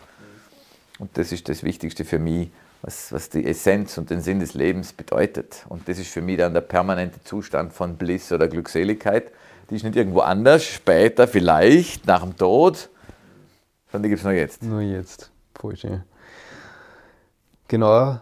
[1.01, 2.51] Und das ist das Wichtigste für mich,
[2.81, 5.65] was, was die Essenz und den Sinn des Lebens bedeutet.
[5.69, 9.33] Und das ist für mich dann der permanente Zustand von Bliss oder Glückseligkeit.
[9.71, 12.89] Die ist nicht irgendwo anders, später vielleicht, nach dem Tod,
[13.91, 14.63] sondern die gibt es nur jetzt.
[14.63, 15.31] Nur jetzt.
[15.55, 16.03] Voll schön.
[17.69, 18.19] Genau.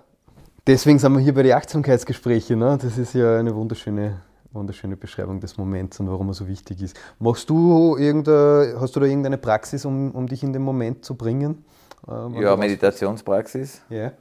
[0.66, 2.58] Deswegen sind wir hier bei den Achtsamkeitsgesprächen.
[2.58, 2.78] Ne?
[2.80, 4.22] Das ist ja eine wunderschöne
[4.56, 6.98] wunderschöne Beschreibung des Moments und warum er so wichtig ist.
[7.20, 11.14] Machst du irgendeine, hast du da irgendeine Praxis, um, um dich in den Moment zu
[11.14, 11.64] bringen?
[12.08, 13.82] Äh, ja, Meditationspraxis.
[13.88, 14.12] Ja.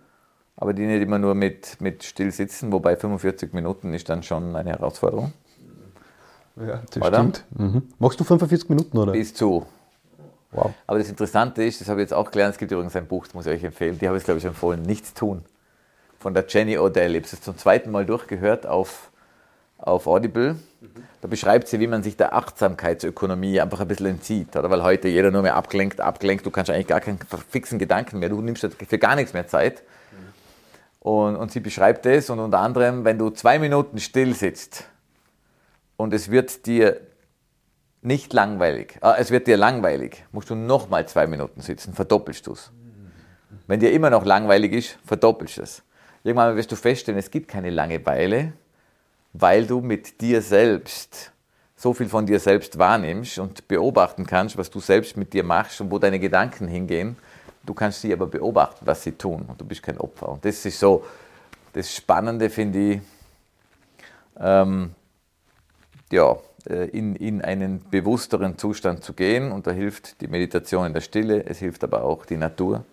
[0.58, 4.56] Aber die nicht immer nur mit, mit still sitzen, wobei 45 Minuten ist dann schon
[4.56, 5.34] eine Herausforderung.
[6.58, 7.18] Ja, das oder?
[7.18, 7.44] stimmt.
[7.58, 7.84] Mhm.
[8.00, 9.12] Machst du 45 Minuten, oder?
[9.12, 9.66] Bis zu.
[10.52, 10.74] Wow.
[10.88, 13.26] Aber das Interessante ist, das habe ich jetzt auch gelernt, es gibt übrigens ein Buch,
[13.26, 15.44] das muss ich euch empfehlen, die habe ich, glaube ich, empfohlen, Nichts tun,
[16.20, 17.16] von der Jenny Odell.
[17.16, 19.12] Ich habe es zum zweiten Mal durchgehört auf
[19.78, 20.56] auf Audible.
[21.22, 24.56] Da beschreibt sie, wie man sich der Achtsamkeitsökonomie einfach ein bisschen entzieht.
[24.56, 24.70] Oder?
[24.70, 28.30] Weil heute jeder nur mehr abgelenkt, abgelenkt, du kannst eigentlich gar keinen fixen Gedanken mehr,
[28.30, 29.84] du nimmst für gar nichts mehr Zeit.
[31.00, 34.86] Und, und sie beschreibt es und unter anderem, wenn du zwei Minuten still sitzt
[35.98, 37.02] und es wird dir
[38.02, 42.54] nicht langweilig, äh, es wird dir langweilig, musst du nochmal zwei Minuten sitzen, verdoppelst du
[42.54, 42.72] es.
[43.68, 45.84] Wenn dir immer noch langweilig ist, verdoppelst du es.
[46.24, 48.54] Irgendwann wirst du feststellen, es gibt keine Langeweile,
[49.34, 51.32] weil du mit dir selbst
[51.76, 55.82] so viel von dir selbst wahrnimmst und beobachten kannst, was du selbst mit dir machst
[55.82, 57.18] und wo deine Gedanken hingehen.
[57.66, 60.30] Du kannst sie aber beobachten, was sie tun und du bist kein Opfer.
[60.30, 61.06] Und das ist so
[61.74, 63.02] das Spannende, finde ich,
[64.40, 64.92] ähm,
[66.12, 66.38] ja,
[66.70, 69.52] äh, in, in einen bewussteren Zustand zu gehen.
[69.52, 72.84] Und da hilft die Meditation in der Stille, es hilft aber auch die Natur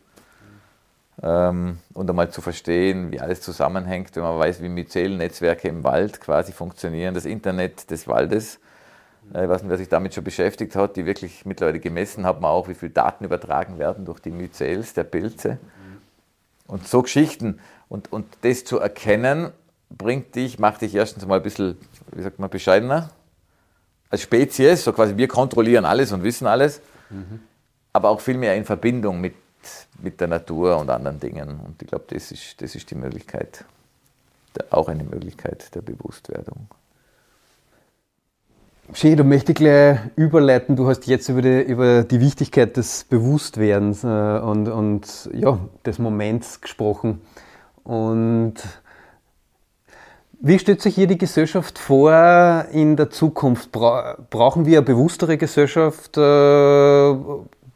[1.22, 6.20] ähm, und einmal zu verstehen, wie alles zusammenhängt, wenn man weiß, wie Myzelnetzwerke im Wald
[6.20, 8.58] quasi funktionieren, das Internet des Waldes.
[9.34, 12.40] Äh, ich weiß nicht, wer sich damit schon beschäftigt hat, die wirklich mittlerweile gemessen hat
[12.40, 15.58] man auch, wie viele Daten übertragen werden durch die Myzels der Pilze.
[16.66, 17.58] Und so Geschichten.
[17.88, 19.50] Und, und das zu erkennen,
[19.90, 21.76] bringt dich, macht dich erstens mal ein bisschen,
[22.12, 23.10] wie sagt man, bescheidener.
[24.10, 27.40] Als Spezies, so quasi wir kontrollieren alles und wissen alles, mhm.
[27.92, 29.34] aber auch viel mehr in Verbindung mit
[30.00, 31.60] mit der Natur und anderen Dingen.
[31.64, 33.64] Und ich glaube, das ist, das ist die Möglichkeit,
[34.70, 36.66] auch eine Möglichkeit der Bewusstwerdung.
[38.94, 40.76] Schön, da möchte ich gleich überleiten.
[40.76, 45.98] Du hast jetzt über die, über die Wichtigkeit des Bewusstwerdens äh, und, und ja, des
[45.98, 47.22] Moments gesprochen.
[47.84, 48.54] Und
[50.44, 53.70] wie stellt sich hier die Gesellschaft vor in der Zukunft?
[53.70, 56.16] brauchen wir eine bewusstere Gesellschaft?
[56.16, 57.14] Äh,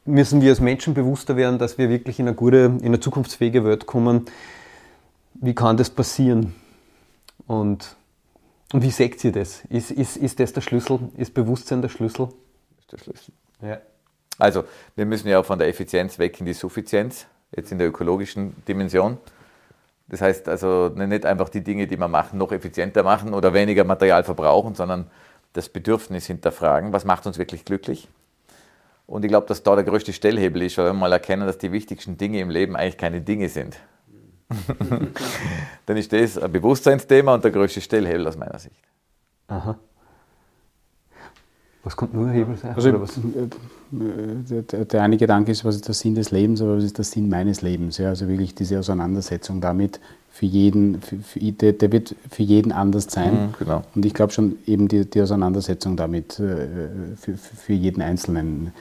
[0.05, 3.65] müssen wir als Menschen bewusster werden, dass wir wirklich in eine gute, in eine zukunftsfähige
[3.65, 4.25] Welt kommen.
[5.35, 6.57] Wie kann das passieren?
[7.47, 7.95] Und,
[8.73, 9.63] und wie seht ihr das?
[9.69, 10.99] Ist, ist, ist das der Schlüssel?
[11.17, 12.31] Ist Bewusstsein der Schlüssel?
[12.81, 13.33] Ist der Schlüssel.
[13.63, 13.79] Ja.
[14.39, 14.65] Also,
[14.97, 19.19] wir müssen ja von der Effizienz weg in die Suffizienz, jetzt in der ökologischen Dimension.
[20.09, 23.85] Das heißt also nicht einfach die Dinge, die wir machen, noch effizienter machen oder weniger
[23.85, 25.11] Material verbrauchen, sondern
[25.53, 28.09] das Bedürfnis hinterfragen, was macht uns wirklich glücklich
[29.07, 31.71] und ich glaube, dass da der größte Stellhebel ist, weil wir mal erkennen, dass die
[31.71, 33.79] wichtigsten Dinge im Leben eigentlich keine Dinge sind.
[35.87, 38.83] Dann ist das ein Bewusstseinsthema und der größte Stellhebel aus meiner Sicht.
[39.49, 39.79] Aha.
[41.87, 42.75] Was kommt nur Hebel sein?
[42.75, 42.95] Also, äh,
[43.93, 47.05] der, der, eine Gedanke ist, was ist der Sinn des Lebens, aber was ist der
[47.05, 47.99] Sinn meines Lebens?
[47.99, 50.01] Ja, also wirklich diese Auseinandersetzung damit,
[50.33, 53.35] für jeden, für, für, der, der, wird für jeden anders sein.
[53.35, 53.83] Mhm, genau.
[53.95, 58.73] Und ich glaube schon eben die, die Auseinandersetzung damit äh, für, für jeden Einzelnen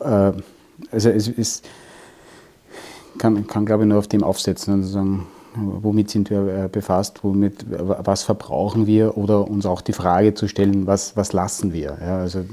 [0.00, 0.32] äh,
[0.92, 1.66] also es ist,
[3.16, 7.66] kann, kann glaube ich nur auf dem aufsetzen und sagen, womit sind wir befasst, womit,
[7.68, 11.98] was verbrauchen wir oder uns auch die Frage zu stellen, was, was lassen wir.
[12.00, 12.44] Ja, also,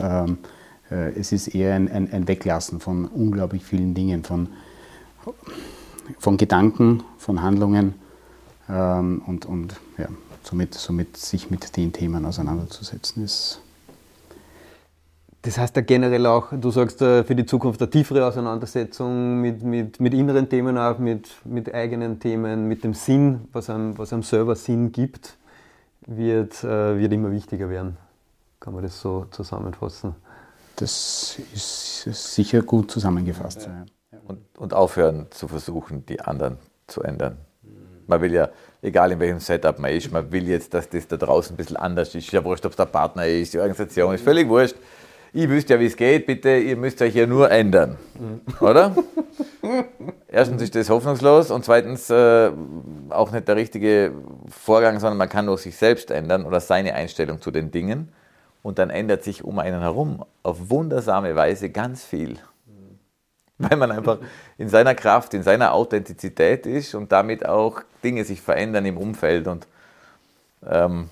[0.00, 0.38] ähm,
[0.90, 4.48] äh, es ist eher ein, ein, ein, Weglassen von unglaublich vielen Dingen, von,
[6.18, 7.94] von Gedanken, von Handlungen
[8.68, 10.08] ähm, und, und ja,
[10.42, 13.60] somit, somit sich mit den Themen auseinanderzusetzen ist.
[15.48, 19.62] Das heißt ja generell auch, du sagst äh, für die Zukunft eine tiefere Auseinandersetzung mit,
[19.62, 24.12] mit, mit inneren Themen auch, mit, mit eigenen Themen, mit dem Sinn, was einem, was
[24.12, 25.38] einem selber Sinn gibt,
[26.04, 27.96] wird, äh, wird immer wichtiger werden.
[28.60, 30.16] Kann man das so zusammenfassen?
[30.76, 33.70] Das ist sicher gut zusammengefasst.
[34.12, 34.18] Ja.
[34.26, 37.38] Und, und aufhören zu versuchen, die anderen zu ändern.
[38.06, 38.50] Man will ja,
[38.82, 41.78] egal in welchem Setup man ist, man will jetzt, dass das da draußen ein bisschen
[41.78, 42.30] anders ist.
[42.32, 44.76] Ja, wurscht, ob es der Partner ist, die Organisation ist völlig wurscht.
[45.32, 47.96] Ich wüsste ja, wie es geht, bitte, ihr müsst euch ja nur ändern.
[48.18, 48.40] Mhm.
[48.64, 48.94] Oder?
[50.28, 52.50] Erstens ist das hoffnungslos und zweitens äh,
[53.10, 54.12] auch nicht der richtige
[54.48, 58.12] Vorgang, sondern man kann nur sich selbst ändern oder seine Einstellung zu den Dingen
[58.62, 62.38] und dann ändert sich um einen herum auf wundersame Weise ganz viel.
[63.58, 64.18] Weil man einfach
[64.56, 69.48] in seiner Kraft, in seiner Authentizität ist und damit auch Dinge sich verändern im Umfeld.
[69.48, 69.66] Und
[70.64, 71.10] ähm,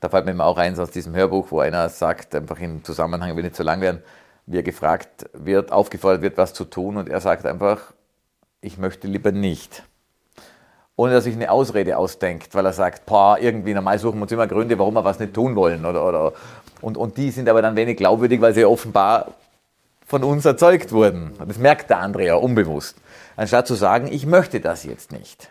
[0.00, 3.42] da fällt mir auch eins aus diesem Hörbuch, wo einer sagt, einfach im Zusammenhang, will
[3.42, 4.02] nicht zu lang werden,
[4.46, 6.96] wie er gefragt wird, aufgefordert wird, was zu tun.
[6.96, 7.92] Und er sagt einfach,
[8.60, 9.82] ich möchte lieber nicht
[11.00, 14.32] ohne dass sich eine Ausrede ausdenkt, weil er sagt, boah, irgendwie normal suchen wir uns
[14.32, 15.86] immer Gründe, warum wir was nicht tun wollen.
[15.86, 16.32] Oder, oder,
[16.82, 19.28] und, und die sind aber dann wenig glaubwürdig, weil sie offenbar
[20.06, 21.32] von uns erzeugt wurden.
[21.48, 22.98] Das merkt der andere ja unbewusst.
[23.34, 25.50] Anstatt zu sagen, ich möchte das jetzt nicht.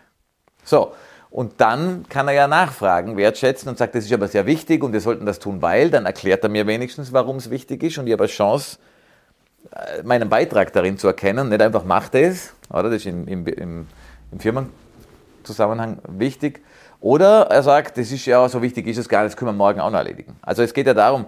[0.62, 0.92] So,
[1.30, 4.92] und dann kann er ja nachfragen, wertschätzen und sagt, das ist aber sehr wichtig und
[4.92, 8.06] wir sollten das tun, weil, dann erklärt er mir wenigstens, warum es wichtig ist und
[8.06, 8.78] ich habe eine Chance,
[9.72, 12.84] äh, meinen Beitrag darin zu erkennen, nicht einfach macht es, oder?
[12.84, 13.86] Das ist im, im, im,
[14.32, 14.70] im Firmen
[15.44, 16.60] Zusammenhang wichtig.
[17.00, 19.56] Oder er sagt, das ist ja so wichtig, ist es gar nicht, das können wir
[19.56, 20.36] morgen auch noch erledigen.
[20.42, 21.24] Also es geht ja darum,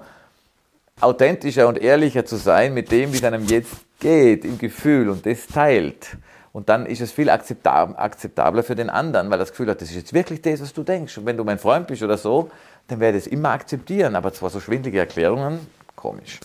[1.00, 5.24] authentischer und ehrlicher zu sein mit dem, wie es einem jetzt geht, im Gefühl und
[5.24, 6.16] das teilt.
[6.52, 9.96] Und dann ist es viel akzeptabler für den anderen, weil das Gefühl hat, das ist
[9.96, 11.16] jetzt wirklich das, was du denkst.
[11.16, 12.50] Und wenn du mein Freund bist oder so,
[12.88, 14.14] dann werde ich es immer akzeptieren.
[14.16, 16.40] Aber zwar so schwindlige Erklärungen, komisch.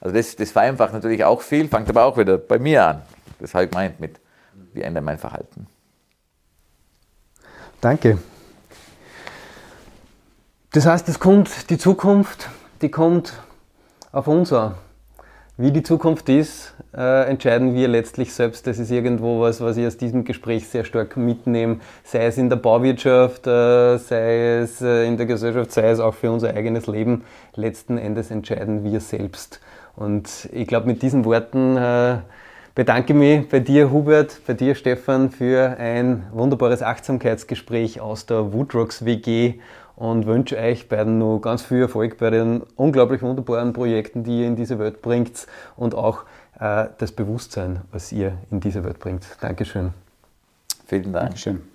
[0.00, 3.02] Also das, das vereinfacht natürlich auch viel, fängt aber auch wieder bei mir an.
[3.38, 4.18] Das habe ich gemeint mit,
[4.72, 5.66] wie ändert mein Verhalten.
[7.80, 8.18] Danke.
[10.72, 12.48] Das heißt, es kommt die Zukunft,
[12.80, 13.34] die kommt
[14.10, 14.74] auf uns an.
[15.58, 18.66] Wie die Zukunft ist, äh, entscheiden wir letztlich selbst.
[18.66, 22.48] Das ist irgendwo was, was ich aus diesem Gespräch sehr stark mitnehme, sei es in
[22.48, 26.86] der Bauwirtschaft, äh, sei es äh, in der Gesellschaft, sei es auch für unser eigenes
[26.86, 27.24] Leben.
[27.54, 29.60] Letzten Endes entscheiden wir selbst.
[29.94, 32.20] Und ich glaube, mit diesen Worten äh,
[32.74, 39.04] bedanke mich bei dir, Hubert, bei dir, Stefan, für ein wunderbares Achtsamkeitsgespräch aus der Woodrocks
[39.04, 39.60] WG
[40.02, 44.48] und wünsche euch beiden noch ganz viel Erfolg bei den unglaublich wunderbaren Projekten, die ihr
[44.48, 45.46] in diese Welt bringt
[45.76, 46.24] und auch
[46.58, 49.24] äh, das Bewusstsein, was ihr in diese Welt bringt.
[49.40, 49.94] Dankeschön.
[50.86, 51.26] Vielen Dank.
[51.26, 51.71] Dankeschön.